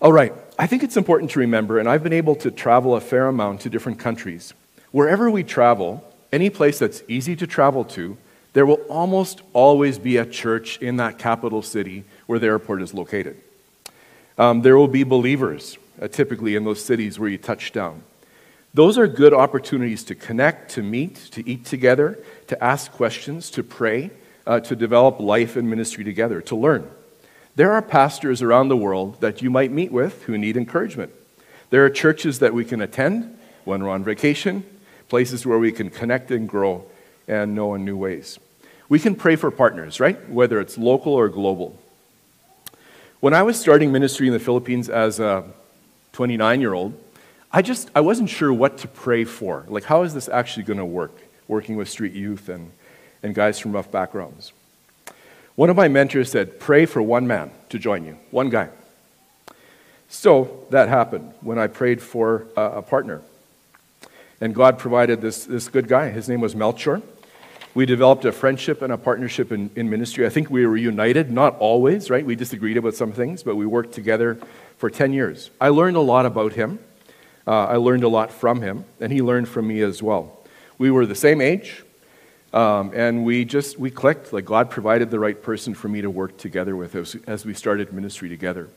All 0.00 0.12
right, 0.12 0.32
I 0.58 0.66
think 0.66 0.84
it's 0.84 0.96
important 0.96 1.32
to 1.32 1.40
remember, 1.40 1.78
and 1.78 1.88
I've 1.88 2.04
been 2.04 2.12
able 2.12 2.36
to 2.36 2.50
travel 2.50 2.94
a 2.94 3.00
fair 3.00 3.26
amount 3.26 3.62
to 3.62 3.70
different 3.70 3.98
countries. 3.98 4.54
Wherever 4.92 5.28
we 5.28 5.42
travel, 5.42 6.04
any 6.32 6.50
place 6.50 6.78
that's 6.78 7.02
easy 7.08 7.36
to 7.36 7.46
travel 7.46 7.84
to, 7.84 8.16
there 8.52 8.66
will 8.66 8.80
almost 8.88 9.42
always 9.52 9.98
be 9.98 10.16
a 10.16 10.26
church 10.26 10.78
in 10.78 10.96
that 10.96 11.18
capital 11.18 11.62
city 11.62 12.04
where 12.26 12.38
the 12.38 12.46
airport 12.46 12.82
is 12.82 12.94
located. 12.94 13.40
Um, 14.36 14.62
there 14.62 14.76
will 14.76 14.88
be 14.88 15.04
believers 15.04 15.78
uh, 16.00 16.08
typically 16.08 16.56
in 16.56 16.64
those 16.64 16.84
cities 16.84 17.18
where 17.18 17.28
you 17.28 17.38
touch 17.38 17.72
down. 17.72 18.02
Those 18.74 18.98
are 18.98 19.06
good 19.06 19.34
opportunities 19.34 20.04
to 20.04 20.14
connect, 20.14 20.70
to 20.72 20.82
meet, 20.82 21.16
to 21.32 21.48
eat 21.48 21.64
together, 21.64 22.18
to 22.48 22.62
ask 22.62 22.92
questions, 22.92 23.50
to 23.50 23.62
pray, 23.62 24.10
uh, 24.46 24.60
to 24.60 24.76
develop 24.76 25.20
life 25.20 25.56
and 25.56 25.68
ministry 25.68 26.04
together, 26.04 26.40
to 26.42 26.56
learn. 26.56 26.88
There 27.56 27.72
are 27.72 27.82
pastors 27.82 28.40
around 28.40 28.68
the 28.68 28.76
world 28.76 29.20
that 29.20 29.42
you 29.42 29.50
might 29.50 29.72
meet 29.72 29.90
with 29.90 30.22
who 30.24 30.38
need 30.38 30.56
encouragement. 30.56 31.12
There 31.70 31.84
are 31.84 31.90
churches 31.90 32.38
that 32.38 32.54
we 32.54 32.64
can 32.64 32.80
attend 32.80 33.36
when 33.64 33.82
we're 33.82 33.90
on 33.90 34.04
vacation, 34.04 34.64
places 35.08 35.46
where 35.46 35.58
we 35.58 35.72
can 35.72 35.90
connect 35.90 36.30
and 36.30 36.48
grow 36.48 36.84
and 37.26 37.54
know 37.54 37.74
in 37.74 37.84
new 37.84 37.96
ways. 37.96 38.38
We 38.88 38.98
can 38.98 39.14
pray 39.14 39.36
for 39.36 39.50
partners, 39.50 40.00
right? 40.00 40.28
Whether 40.30 40.60
it's 40.60 40.78
local 40.78 41.12
or 41.12 41.28
global. 41.28 41.78
When 43.20 43.34
I 43.34 43.42
was 43.42 43.60
starting 43.60 43.92
ministry 43.92 44.28
in 44.28 44.32
the 44.32 44.40
Philippines 44.40 44.88
as 44.88 45.20
a 45.20 45.44
29 46.12 46.60
year 46.60 46.72
old, 46.72 46.98
I 47.50 47.62
just 47.62 47.90
I 47.94 48.00
wasn't 48.00 48.30
sure 48.30 48.52
what 48.52 48.78
to 48.78 48.88
pray 48.88 49.24
for. 49.24 49.64
Like, 49.68 49.84
how 49.84 50.02
is 50.02 50.14
this 50.14 50.28
actually 50.28 50.64
going 50.64 50.78
to 50.78 50.84
work? 50.84 51.12
Working 51.48 51.76
with 51.76 51.88
street 51.88 52.12
youth 52.12 52.48
and, 52.48 52.70
and 53.22 53.34
guys 53.34 53.58
from 53.58 53.72
rough 53.72 53.90
backgrounds. 53.90 54.52
One 55.54 55.70
of 55.70 55.76
my 55.76 55.88
mentors 55.88 56.30
said, 56.30 56.60
Pray 56.60 56.86
for 56.86 57.02
one 57.02 57.26
man 57.26 57.50
to 57.70 57.78
join 57.78 58.04
you, 58.04 58.18
one 58.30 58.50
guy. 58.50 58.68
So 60.08 60.66
that 60.70 60.88
happened 60.88 61.32
when 61.40 61.58
I 61.58 61.66
prayed 61.66 62.00
for 62.00 62.46
a, 62.56 62.62
a 62.62 62.82
partner. 62.82 63.22
And 64.40 64.54
God 64.54 64.78
provided 64.78 65.20
this, 65.20 65.44
this 65.44 65.68
good 65.68 65.88
guy. 65.88 66.10
His 66.10 66.28
name 66.28 66.40
was 66.40 66.54
Melchor. 66.54 67.02
We 67.74 67.86
developed 67.86 68.24
a 68.24 68.32
friendship 68.32 68.82
and 68.82 68.92
a 68.92 68.98
partnership 68.98 69.52
in, 69.52 69.70
in 69.76 69.90
ministry. 69.90 70.26
I 70.26 70.30
think 70.30 70.50
we 70.50 70.66
were 70.66 70.76
united, 70.76 71.30
not 71.30 71.56
always, 71.58 72.10
right? 72.10 72.24
We 72.24 72.34
disagreed 72.34 72.76
about 72.76 72.94
some 72.94 73.12
things, 73.12 73.42
but 73.42 73.56
we 73.56 73.66
worked 73.66 73.92
together 73.92 74.38
for 74.78 74.90
10 74.90 75.12
years. 75.12 75.50
I 75.60 75.68
learned 75.68 75.96
a 75.96 76.00
lot 76.00 76.26
about 76.26 76.54
him. 76.54 76.78
Uh, 77.46 77.66
I 77.66 77.76
learned 77.76 78.04
a 78.04 78.08
lot 78.08 78.30
from 78.30 78.62
him, 78.62 78.84
and 79.00 79.12
he 79.12 79.22
learned 79.22 79.48
from 79.48 79.66
me 79.66 79.80
as 79.80 80.02
well. 80.02 80.38
We 80.76 80.90
were 80.90 81.06
the 81.06 81.14
same 81.14 81.40
age, 81.40 81.82
um, 82.52 82.92
and 82.94 83.24
we 83.24 83.44
just 83.44 83.78
we 83.78 83.90
clicked. 83.90 84.32
Like 84.32 84.44
God 84.44 84.70
provided 84.70 85.10
the 85.10 85.18
right 85.18 85.40
person 85.42 85.74
for 85.74 85.88
me 85.88 86.00
to 86.02 86.10
work 86.10 86.36
together 86.36 86.76
with 86.76 86.94
as, 86.94 87.16
as 87.26 87.44
we 87.44 87.54
started 87.54 87.92
ministry 87.92 88.28
together. 88.28 88.68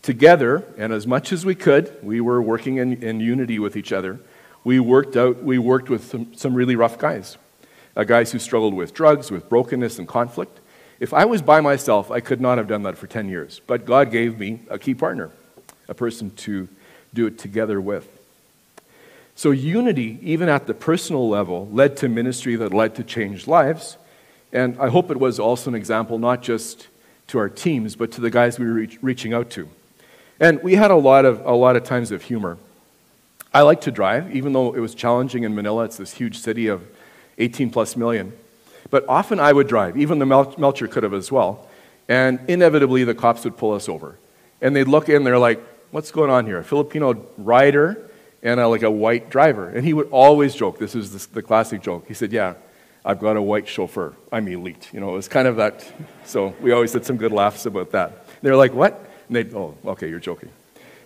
Together, 0.00 0.64
and 0.78 0.92
as 0.92 1.06
much 1.06 1.32
as 1.32 1.44
we 1.44 1.54
could, 1.54 1.96
we 2.02 2.20
were 2.20 2.40
working 2.40 2.76
in, 2.76 3.02
in 3.02 3.20
unity 3.20 3.58
with 3.58 3.76
each 3.76 3.92
other. 3.92 4.20
We 4.64 4.80
worked 4.80 5.16
out. 5.16 5.42
We 5.42 5.58
worked 5.58 5.90
with 5.90 6.04
some, 6.04 6.34
some 6.34 6.54
really 6.54 6.74
rough 6.74 6.98
guys, 6.98 7.36
uh, 7.96 8.04
guys 8.04 8.32
who 8.32 8.38
struggled 8.38 8.74
with 8.74 8.94
drugs, 8.94 9.30
with 9.30 9.48
brokenness 9.48 9.98
and 9.98 10.08
conflict. 10.08 10.60
If 11.00 11.12
I 11.12 11.26
was 11.26 11.42
by 11.42 11.60
myself, 11.60 12.10
I 12.10 12.20
could 12.20 12.40
not 12.40 12.58
have 12.58 12.66
done 12.66 12.84
that 12.84 12.96
for 12.96 13.06
10 13.06 13.28
years. 13.28 13.60
But 13.66 13.84
God 13.84 14.10
gave 14.10 14.38
me 14.38 14.60
a 14.70 14.78
key 14.78 14.94
partner, 14.94 15.30
a 15.88 15.94
person 15.94 16.30
to 16.30 16.68
do 17.12 17.26
it 17.26 17.38
together 17.38 17.80
with. 17.80 18.08
So, 19.36 19.50
unity, 19.50 20.18
even 20.22 20.48
at 20.48 20.66
the 20.66 20.74
personal 20.74 21.28
level, 21.28 21.68
led 21.72 21.96
to 21.98 22.08
ministry 22.08 22.54
that 22.56 22.72
led 22.72 22.94
to 22.94 23.04
changed 23.04 23.48
lives. 23.48 23.96
And 24.52 24.78
I 24.78 24.88
hope 24.88 25.10
it 25.10 25.18
was 25.18 25.40
also 25.40 25.70
an 25.70 25.74
example, 25.74 26.18
not 26.18 26.40
just 26.40 26.86
to 27.28 27.38
our 27.38 27.48
teams, 27.48 27.96
but 27.96 28.12
to 28.12 28.20
the 28.20 28.30
guys 28.30 28.58
we 28.58 28.66
were 28.66 28.74
reach, 28.74 28.98
reaching 29.02 29.34
out 29.34 29.50
to. 29.50 29.68
And 30.38 30.62
we 30.62 30.76
had 30.76 30.92
a 30.92 30.96
lot, 30.96 31.24
of, 31.24 31.44
a 31.44 31.52
lot 31.52 31.74
of 31.74 31.82
times 31.82 32.12
of 32.12 32.22
humor. 32.22 32.58
I 33.54 33.62
like 33.62 33.82
to 33.82 33.92
drive, 33.92 34.34
even 34.34 34.52
though 34.52 34.74
it 34.74 34.80
was 34.80 34.96
challenging 34.96 35.44
in 35.44 35.54
Manila. 35.54 35.84
It's 35.84 35.96
this 35.96 36.12
huge 36.12 36.38
city 36.38 36.66
of 36.66 36.82
18 37.38 37.70
plus 37.70 37.96
million. 37.96 38.32
But 38.90 39.04
often 39.08 39.38
I 39.38 39.52
would 39.52 39.68
drive, 39.68 39.96
even 39.96 40.18
the 40.18 40.26
Mel- 40.26 40.52
Melchor 40.54 40.90
could 40.90 41.04
have 41.04 41.14
as 41.14 41.30
well. 41.30 41.68
And 42.08 42.40
inevitably, 42.48 43.04
the 43.04 43.14
cops 43.14 43.44
would 43.44 43.56
pull 43.56 43.72
us 43.72 43.88
over. 43.88 44.18
And 44.60 44.74
they'd 44.74 44.88
look 44.88 45.08
in, 45.08 45.22
they're 45.22 45.38
like, 45.38 45.62
what's 45.92 46.10
going 46.10 46.30
on 46.30 46.46
here? 46.46 46.58
A 46.58 46.64
Filipino 46.64 47.14
rider 47.38 48.10
and 48.42 48.58
a, 48.58 48.66
like 48.66 48.82
a 48.82 48.90
white 48.90 49.30
driver. 49.30 49.68
And 49.68 49.84
he 49.84 49.94
would 49.94 50.08
always 50.10 50.54
joke. 50.54 50.78
This 50.78 50.96
is 50.96 51.12
the, 51.12 51.34
the 51.34 51.42
classic 51.42 51.80
joke. 51.80 52.06
He 52.08 52.14
said, 52.14 52.32
yeah, 52.32 52.54
I've 53.04 53.20
got 53.20 53.36
a 53.36 53.42
white 53.42 53.68
chauffeur. 53.68 54.14
I'm 54.32 54.48
elite. 54.48 54.88
You 54.92 54.98
know, 54.98 55.10
it 55.10 55.14
was 55.14 55.28
kind 55.28 55.46
of 55.46 55.56
that. 55.56 55.86
So 56.24 56.54
we 56.60 56.72
always 56.72 56.92
had 56.92 57.06
some 57.06 57.16
good 57.16 57.32
laughs 57.32 57.66
about 57.66 57.92
that. 57.92 58.26
They're 58.42 58.56
like, 58.56 58.74
what? 58.74 59.08
And 59.28 59.36
they'd, 59.36 59.54
oh, 59.54 59.76
okay, 59.86 60.08
you're 60.08 60.18
joking. 60.18 60.50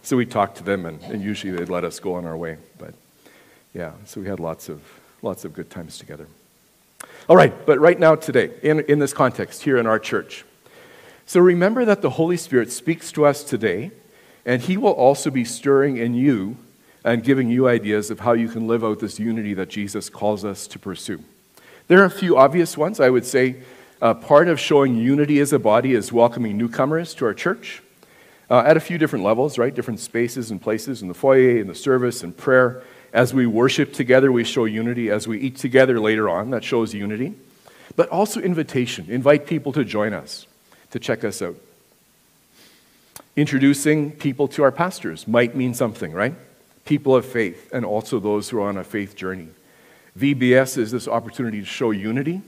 So 0.03 0.17
we 0.17 0.27
talked 0.27 0.57
to 0.59 0.65
them, 0.65 0.87
and, 0.87 1.03
and 1.03 1.23
usually 1.23 1.53
they'd 1.53 1.69
let 1.69 1.85
us 1.85 2.01
go 2.01 2.15
on 2.15 2.25
our 2.25 2.37
way. 2.37 2.59
But 2.79 2.95
yeah, 3.75 3.93
so 4.05 4.21
we 4.21 4.27
had 4.27 4.41
lots 4.41 4.69
of, 4.69 4.83
lots 5.23 5.45
of 5.45 5.53
good 5.53 5.71
times 5.71 5.99
together. 5.99 6.27
All 7.29 7.37
right, 7.37 7.55
but 7.67 7.79
right 7.79 7.99
now, 7.99 8.15
today, 8.15 8.51
in, 8.63 8.81
in 8.81 8.99
this 8.99 9.13
context, 9.13 9.63
here 9.63 9.77
in 9.77 9.87
our 9.87 9.99
church. 9.99 10.45
So 11.27 11.41
remember 11.41 11.85
that 11.85 12.01
the 12.01 12.11
Holy 12.11 12.39
Spirit 12.39 12.73
speaks 12.73 13.13
to 13.13 13.27
us 13.27 13.45
today 13.45 13.91
and 14.47 14.63
He 14.63 14.79
will 14.79 14.93
also 14.93 15.31
be 15.31 15.45
stirring 15.45 15.99
in 15.99 16.15
you 16.15 16.57
and 17.05 17.23
giving 17.23 17.51
you 17.51 17.69
ideas 17.69 18.11
of 18.11 18.21
how 18.21 18.33
you 18.33 18.49
can 18.49 18.67
live 18.67 18.83
out 18.83 18.99
this 18.99 19.19
unity 19.19 19.53
that 19.53 19.69
Jesus 19.69 20.09
calls 20.09 20.43
us 20.43 20.67
to 20.69 20.79
pursue. 20.79 21.23
There 21.87 22.01
are 22.01 22.07
a 22.07 22.11
few 22.11 22.39
obvious 22.39 22.79
ones. 22.79 22.99
I 22.99 23.11
would 23.11 23.27
say 23.27 23.57
uh, 24.01 24.15
part 24.15 24.49
of 24.49 24.59
showing 24.59 24.97
unity 24.97 25.39
as 25.39 25.53
a 25.53 25.59
body 25.59 25.93
is 25.93 26.13
welcoming 26.13 26.57
newcomers 26.57 27.15
to 27.17 27.27
our 27.27 27.35
church 27.35 27.83
uh, 28.51 28.63
at 28.65 28.77
a 28.77 28.81
few 28.81 28.99
different 28.99 29.25
levels, 29.25 29.59
right? 29.59 29.75
Different 29.75 30.01
spaces 30.01 30.51
and 30.51 30.61
places 30.61 31.03
in 31.03 31.09
the 31.09 31.15
foyer, 31.15 31.59
in 31.59 31.67
the 31.67 31.75
service, 31.75 32.23
and 32.23 32.37
prayer. 32.37 32.83
As 33.13 33.33
we 33.33 33.47
worship 33.47 33.93
together, 33.93 34.31
we 34.31 34.45
show 34.45 34.65
unity. 34.65 35.11
As 35.11 35.27
we 35.27 35.39
eat 35.39 35.57
together 35.57 36.01
later 36.01 36.29
on, 36.29 36.51
that 36.51 36.65
shows 36.65 36.95
unity. 36.95 37.35
But 37.97 38.09
also 38.11 38.41
invitation. 38.41 39.07
Invite 39.09 39.47
people 39.47 39.73
to 39.73 39.85
join 39.85 40.13
us, 40.13 40.47
to 40.91 40.99
check 40.99 41.25
us 41.25 41.43
out. 41.43 41.57
Introducing 43.37 44.13
people 44.13 44.49
to 44.49 44.63
our 44.63 44.73
pastors 44.73 45.29
might 45.29 45.55
mean 45.55 45.73
something, 45.73 46.13
right? 46.13 46.35
People 46.85 47.15
of 47.15 47.25
faith 47.25 47.71
and 47.73 47.85
also 47.85 48.19
those 48.19 48.49
who 48.49 48.59
are 48.59 48.69
on 48.69 48.77
a 48.77 48.85
faith 48.85 49.15
journey. 49.15 49.49
VBS 50.19 50.77
is 50.77 50.91
this 50.91 51.07
opportunity 51.07 51.61
to 51.61 51.67
show 51.67 51.93
unity, 51.93 52.43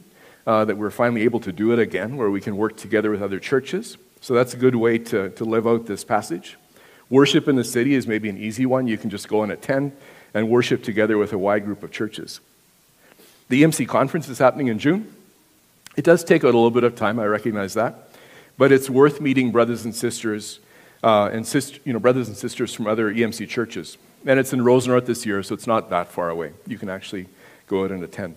uh, 0.46 0.64
that 0.64 0.76
we're 0.76 0.90
finally 0.90 1.22
able 1.22 1.40
to 1.40 1.52
do 1.52 1.72
it 1.72 1.78
again, 1.78 2.16
where 2.16 2.30
we 2.30 2.40
can 2.40 2.56
work 2.56 2.76
together 2.76 3.10
with 3.10 3.22
other 3.22 3.38
churches. 3.38 3.96
So 4.20 4.34
that's 4.34 4.54
a 4.54 4.56
good 4.56 4.74
way 4.74 4.98
to, 4.98 5.30
to 5.30 5.44
live 5.44 5.66
out 5.66 5.86
this 5.86 6.04
passage. 6.04 6.56
Worship 7.08 7.48
in 7.48 7.56
the 7.56 7.64
city 7.64 7.94
is 7.94 8.06
maybe 8.06 8.28
an 8.28 8.38
easy 8.38 8.66
one. 8.66 8.86
You 8.86 8.98
can 8.98 9.10
just 9.10 9.28
go 9.28 9.42
and 9.42 9.50
attend 9.50 9.92
and 10.34 10.48
worship 10.48 10.82
together 10.82 11.18
with 11.18 11.32
a 11.32 11.38
wide 11.38 11.64
group 11.64 11.82
of 11.82 11.90
churches. 11.90 12.40
The 13.48 13.62
EMC 13.62 13.88
conference 13.88 14.28
is 14.28 14.38
happening 14.38 14.68
in 14.68 14.78
June. 14.78 15.12
It 15.96 16.04
does 16.04 16.22
take 16.22 16.44
out 16.44 16.54
a 16.54 16.56
little 16.58 16.70
bit 16.70 16.84
of 16.84 16.94
time, 16.94 17.18
I 17.18 17.26
recognize 17.26 17.74
that, 17.74 18.10
but 18.56 18.70
it's 18.70 18.88
worth 18.88 19.20
meeting 19.20 19.50
brothers 19.50 19.84
and 19.84 19.94
sisters 19.94 20.60
uh, 21.02 21.30
and 21.32 21.46
sister, 21.46 21.80
you 21.84 21.92
know, 21.92 21.98
brothers 21.98 22.28
and 22.28 22.36
sisters 22.36 22.72
from 22.72 22.86
other 22.86 23.12
EMC 23.12 23.48
churches. 23.48 23.98
And 24.24 24.38
it's 24.38 24.52
in 24.52 24.62
Rosenort 24.62 25.06
this 25.06 25.26
year, 25.26 25.42
so 25.42 25.54
it's 25.54 25.66
not 25.66 25.90
that 25.90 26.08
far 26.08 26.30
away. 26.30 26.52
You 26.66 26.78
can 26.78 26.88
actually 26.88 27.26
go 27.66 27.84
out 27.84 27.90
and 27.90 28.04
attend. 28.04 28.36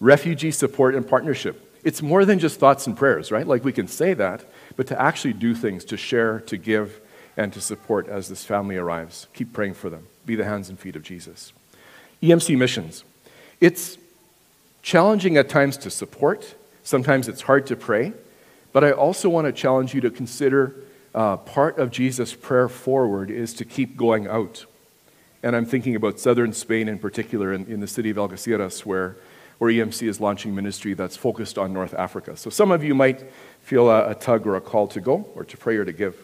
Refugee 0.00 0.50
support 0.50 0.94
and 0.94 1.08
partnership. 1.08 1.64
It's 1.84 2.02
more 2.02 2.24
than 2.24 2.38
just 2.38 2.60
thoughts 2.60 2.86
and 2.86 2.96
prayers, 2.96 3.30
right? 3.30 3.46
Like 3.46 3.64
we 3.64 3.72
can 3.72 3.88
say 3.88 4.12
that, 4.14 4.44
but 4.78 4.86
to 4.86 5.02
actually 5.02 5.32
do 5.32 5.56
things, 5.56 5.84
to 5.84 5.96
share, 5.96 6.38
to 6.38 6.56
give, 6.56 7.00
and 7.36 7.52
to 7.52 7.60
support 7.60 8.08
as 8.08 8.28
this 8.28 8.44
family 8.44 8.76
arrives. 8.76 9.26
Keep 9.34 9.52
praying 9.52 9.74
for 9.74 9.90
them. 9.90 10.06
Be 10.24 10.36
the 10.36 10.44
hands 10.44 10.68
and 10.68 10.78
feet 10.78 10.94
of 10.94 11.02
Jesus. 11.02 11.52
EMC 12.22 12.56
missions. 12.56 13.02
It's 13.60 13.98
challenging 14.80 15.36
at 15.36 15.48
times 15.48 15.76
to 15.78 15.90
support. 15.90 16.54
Sometimes 16.84 17.26
it's 17.26 17.42
hard 17.42 17.66
to 17.66 17.74
pray. 17.74 18.12
But 18.72 18.84
I 18.84 18.92
also 18.92 19.28
want 19.28 19.46
to 19.46 19.52
challenge 19.52 19.94
you 19.94 20.00
to 20.00 20.10
consider 20.10 20.76
uh, 21.12 21.38
part 21.38 21.80
of 21.80 21.90
Jesus' 21.90 22.32
prayer 22.32 22.68
forward 22.68 23.32
is 23.32 23.52
to 23.54 23.64
keep 23.64 23.96
going 23.96 24.28
out. 24.28 24.64
And 25.42 25.56
I'm 25.56 25.66
thinking 25.66 25.96
about 25.96 26.20
southern 26.20 26.52
Spain 26.52 26.88
in 26.88 27.00
particular, 27.00 27.52
in, 27.52 27.66
in 27.66 27.80
the 27.80 27.88
city 27.88 28.10
of 28.10 28.16
Algeciras, 28.16 28.86
where, 28.86 29.16
where 29.58 29.70
EMC 29.70 30.08
is 30.08 30.20
launching 30.20 30.54
ministry 30.54 30.94
that's 30.94 31.16
focused 31.16 31.58
on 31.58 31.72
North 31.72 31.94
Africa. 31.94 32.36
So 32.36 32.48
some 32.48 32.70
of 32.70 32.82
you 32.84 32.94
might 32.94 33.24
feel 33.62 33.90
a, 33.90 34.10
a 34.10 34.14
tug 34.14 34.46
or 34.46 34.56
a 34.56 34.60
call 34.60 34.88
to 34.88 35.00
go, 35.00 35.26
or 35.34 35.44
to 35.44 35.56
pray 35.56 35.76
or 35.76 35.84
to 35.84 35.92
give. 35.92 36.16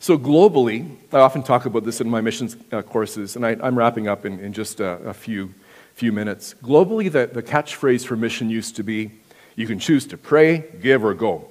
So, 0.00 0.16
globally, 0.16 0.94
I 1.12 1.18
often 1.18 1.42
talk 1.42 1.66
about 1.66 1.84
this 1.84 2.00
in 2.00 2.08
my 2.08 2.20
missions 2.20 2.56
uh, 2.70 2.82
courses, 2.82 3.34
and 3.34 3.44
I, 3.44 3.56
am 3.66 3.76
wrapping 3.76 4.06
up 4.06 4.24
in, 4.24 4.38
in 4.38 4.52
just 4.52 4.78
a, 4.78 4.92
a, 5.08 5.12
few, 5.12 5.52
few 5.94 6.12
minutes. 6.12 6.54
Globally, 6.62 7.10
the, 7.10 7.26
the 7.26 7.42
catchphrase 7.42 8.06
for 8.06 8.14
mission 8.14 8.48
used 8.48 8.76
to 8.76 8.84
be 8.84 9.10
you 9.56 9.66
can 9.66 9.80
choose 9.80 10.06
to 10.06 10.16
pray, 10.16 10.66
give, 10.80 11.04
or 11.04 11.14
go. 11.14 11.50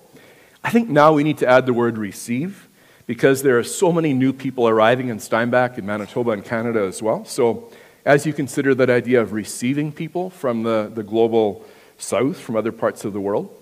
I 0.64 0.70
think 0.70 0.88
now 0.88 1.12
we 1.12 1.26
need 1.26 1.40
to 1.40 1.48
add 1.48 1.66
the 1.66 1.74
word 1.74 1.98
receive 1.98 2.70
because 3.06 3.44
there 3.44 3.60
are 3.60 3.66
so 3.66 3.92
many 3.92 4.14
new 4.14 4.32
people 4.32 4.66
arriving 4.70 5.10
in 5.10 5.20
Steinbach, 5.20 5.78
in 5.78 5.86
Manitoba, 5.86 6.32
and 6.32 6.46
Canada 6.46 6.84
as 6.84 7.02
well. 7.02 7.26
So, 7.26 7.70
as 8.08 8.26
you 8.26 8.32
consider 8.32 8.74
that 8.74 8.90
idea 8.90 9.20
of 9.20 9.34
receiving 9.34 9.92
people 9.92 10.30
from 10.30 10.64
the, 10.64 10.90
the 10.96 11.04
global 11.04 11.66
south, 11.98 12.40
from 12.40 12.56
other 12.56 12.72
parts 12.72 13.04
of 13.04 13.12
the 13.12 13.20
world, 13.20 13.54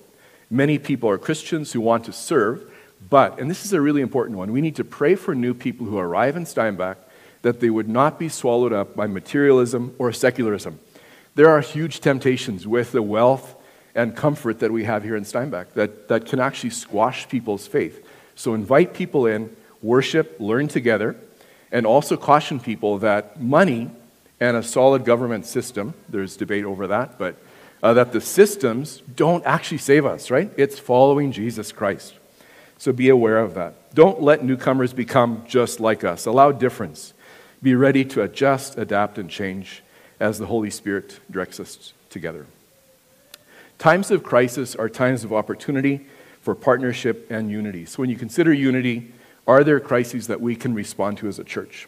many 0.52 0.78
people 0.78 1.10
are 1.10 1.18
Christians 1.18 1.72
who 1.72 1.82
want 1.82 2.06
to 2.06 2.14
serve, 2.14 2.72
but, 3.10 3.40
and 3.40 3.50
this 3.50 3.66
is 3.66 3.74
a 3.74 3.82
really 3.82 4.02
important 4.02 4.38
one, 4.38 4.52
we 4.52 4.62
need 4.62 4.76
to 4.76 4.84
pray 4.84 5.16
for 5.16 5.34
new 5.34 5.56
people 5.56 5.88
who 5.88 5.98
arrive 5.98 6.38
in 6.38 6.46
Steinbach 6.46 7.00
that 7.42 7.60
they 7.60 7.72
would 7.72 7.90
not 7.90 8.20
be 8.20 8.30
swallowed 8.30 8.72
up 8.72 8.96
by 8.96 9.08
materialism 9.08 9.96
or 9.98 10.14
secularism. 10.14 10.80
There 11.34 11.50
are 11.50 11.62
huge 11.62 12.00
temptations 12.00 12.68
with 12.68 12.92
the 12.92 13.02
wealth 13.02 13.56
and 13.96 14.16
comfort 14.16 14.60
that 14.60 14.72
we 14.72 14.84
have 14.84 15.04
here 15.04 15.16
in 15.16 15.26
Steinbach 15.26 15.74
that, 15.74 16.08
that 16.08 16.28
can 16.28 16.40
actually 16.40 16.70
squash 16.70 17.28
people's 17.28 17.66
faith. 17.66 18.06
So 18.36 18.54
invite 18.54 18.94
people 18.94 19.26
in, 19.26 19.56
worship, 19.82 20.36
learn 20.40 20.68
together, 20.68 21.16
and 21.72 21.88
also 21.88 22.16
caution 22.16 22.60
people 22.60 23.00
that 23.00 23.42
money 23.42 23.90
and 24.40 24.58
a 24.58 24.64
solid 24.64 25.06
government 25.06 25.46
system, 25.46 25.94
there's 26.10 26.36
debate 26.36 26.66
over 26.66 26.88
that, 26.88 27.18
but 27.18 27.38
uh, 27.82 27.94
that 27.94 28.12
the 28.12 28.22
systems 28.22 29.02
don't 29.16 29.46
actually 29.46 29.78
save 29.78 30.06
us, 30.06 30.32
right? 30.32 30.52
It's 30.58 30.80
following 30.80 31.32
Jesus 31.32 31.72
Christ. 31.72 32.16
So 32.78 32.92
be 32.92 33.10
aware 33.10 33.38
of 33.38 33.54
that. 33.54 33.94
Don't 33.94 34.22
let 34.22 34.44
newcomers 34.44 34.94
become 34.94 35.44
just 35.48 35.80
like 35.80 36.04
us. 36.04 36.26
Allow 36.26 36.52
difference. 36.52 37.14
Be 37.62 37.76
ready 37.76 38.04
to 38.06 38.22
adjust, 38.22 38.78
adapt, 38.78 39.18
and 39.18 39.30
change 39.30 39.82
as 40.20 40.40
the 40.40 40.48
Holy 40.48 40.70
Spirit 40.70 41.20
directs 41.32 41.60
us 41.60 41.94
together. 42.10 42.46
Times 43.78 44.12
of 44.12 44.24
crisis 44.24 44.76
are 44.76 44.90
times 44.90 45.24
of 45.24 45.34
opportunity 45.34 46.06
for 46.42 46.56
partnership 46.56 47.28
and 47.30 47.50
unity. 47.50 47.86
So 47.86 47.98
when 47.98 48.10
you 48.10 48.16
consider 48.16 48.54
unity, 48.54 49.14
are 49.48 49.64
there 49.64 49.80
crises 49.80 50.28
that 50.28 50.42
we 50.42 50.56
can 50.56 50.74
respond 50.74 51.18
to 51.20 51.28
as 51.28 51.40
a 51.40 51.44
church? 51.44 51.88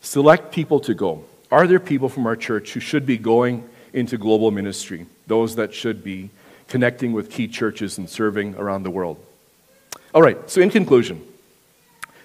Select 0.00 0.52
people 0.52 0.80
to 0.80 0.94
go. 0.94 1.24
Are 1.50 1.66
there 1.66 1.80
people 1.80 2.08
from 2.08 2.26
our 2.26 2.36
church 2.36 2.72
who 2.72 2.80
should 2.80 3.04
be 3.04 3.18
going 3.18 3.68
into 3.92 4.16
global 4.16 4.50
ministry? 4.50 5.06
Those 5.26 5.56
that 5.56 5.74
should 5.74 6.02
be 6.02 6.30
connecting 6.68 7.12
with 7.12 7.30
key 7.30 7.48
churches 7.48 7.98
and 7.98 8.08
serving 8.08 8.54
around 8.54 8.84
the 8.84 8.90
world? 8.90 9.18
All 10.14 10.22
right, 10.22 10.48
so 10.48 10.60
in 10.60 10.70
conclusion, 10.70 11.22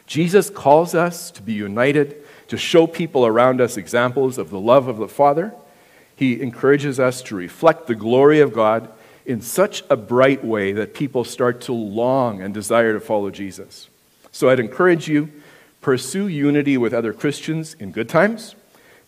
Jesus 0.08 0.50
calls 0.50 0.96
us 0.96 1.32
to 1.32 1.42
be 1.42 1.54
united, 1.54 2.16
to 2.48 2.58
show 2.58 2.88
people 2.88 3.26
around 3.26 3.60
us 3.60 3.76
examples 3.76 4.38
of 4.38 4.52
the 4.52 4.60
love 4.60 4.88
of 4.88 4.98
the 4.98 5.08
Father. 5.08 5.54
He 6.16 6.42
encourages 6.42 7.00
us 7.00 7.22
to 7.24 7.36
reflect 7.36 7.88
the 7.88 7.96
glory 7.96 8.40
of 8.40 8.54
God 8.54 8.90
in 9.26 9.42
such 9.42 9.84
a 9.90 9.98
bright 9.98 10.46
way 10.46 10.72
that 10.74 10.94
people 10.94 11.24
start 11.24 11.62
to 11.62 11.74
long 11.74 12.42
and 12.42 12.54
desire 12.54 12.94
to 12.94 13.00
follow 13.00 13.32
Jesus. 13.32 13.90
So 14.32 14.50
I'd 14.50 14.60
encourage 14.60 15.08
you 15.08 15.32
pursue 15.86 16.28
unity 16.28 16.80
with 16.80 16.96
other 16.96 17.14
Christians 17.14 17.76
in 17.76 17.92
good 17.92 18.10
times, 18.10 18.56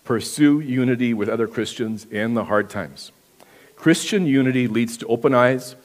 pursue 0.03 0.59
unity 0.59 1.11
with 1.11 1.27
other 1.27 1.47
Christians 1.47 2.05
in 2.11 2.35
the 2.35 2.43
hard 2.43 2.69
times. 2.69 3.11
Christian 3.75 4.27
unity 4.27 4.67
leads 4.67 4.95
to 4.97 5.07
open 5.07 5.33
eyes, 5.33 5.75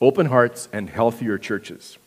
open 0.00 0.26
hearts, 0.26 0.68
and 0.72 0.90
healthier 0.90 1.38
churches. 1.38 1.98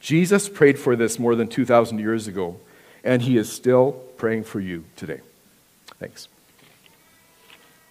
Jesus 0.00 0.48
prayed 0.48 0.78
for 0.78 0.96
this 0.96 1.18
more 1.18 1.34
than 1.34 1.48
2,000 1.48 1.98
years 1.98 2.26
ago, 2.26 2.56
and 3.04 3.20
he 3.20 3.36
is 3.36 3.52
still 3.52 3.92
praying 4.16 4.44
for 4.44 4.58
you 4.58 4.86
today. 4.96 5.20
Thanks. 6.00 6.28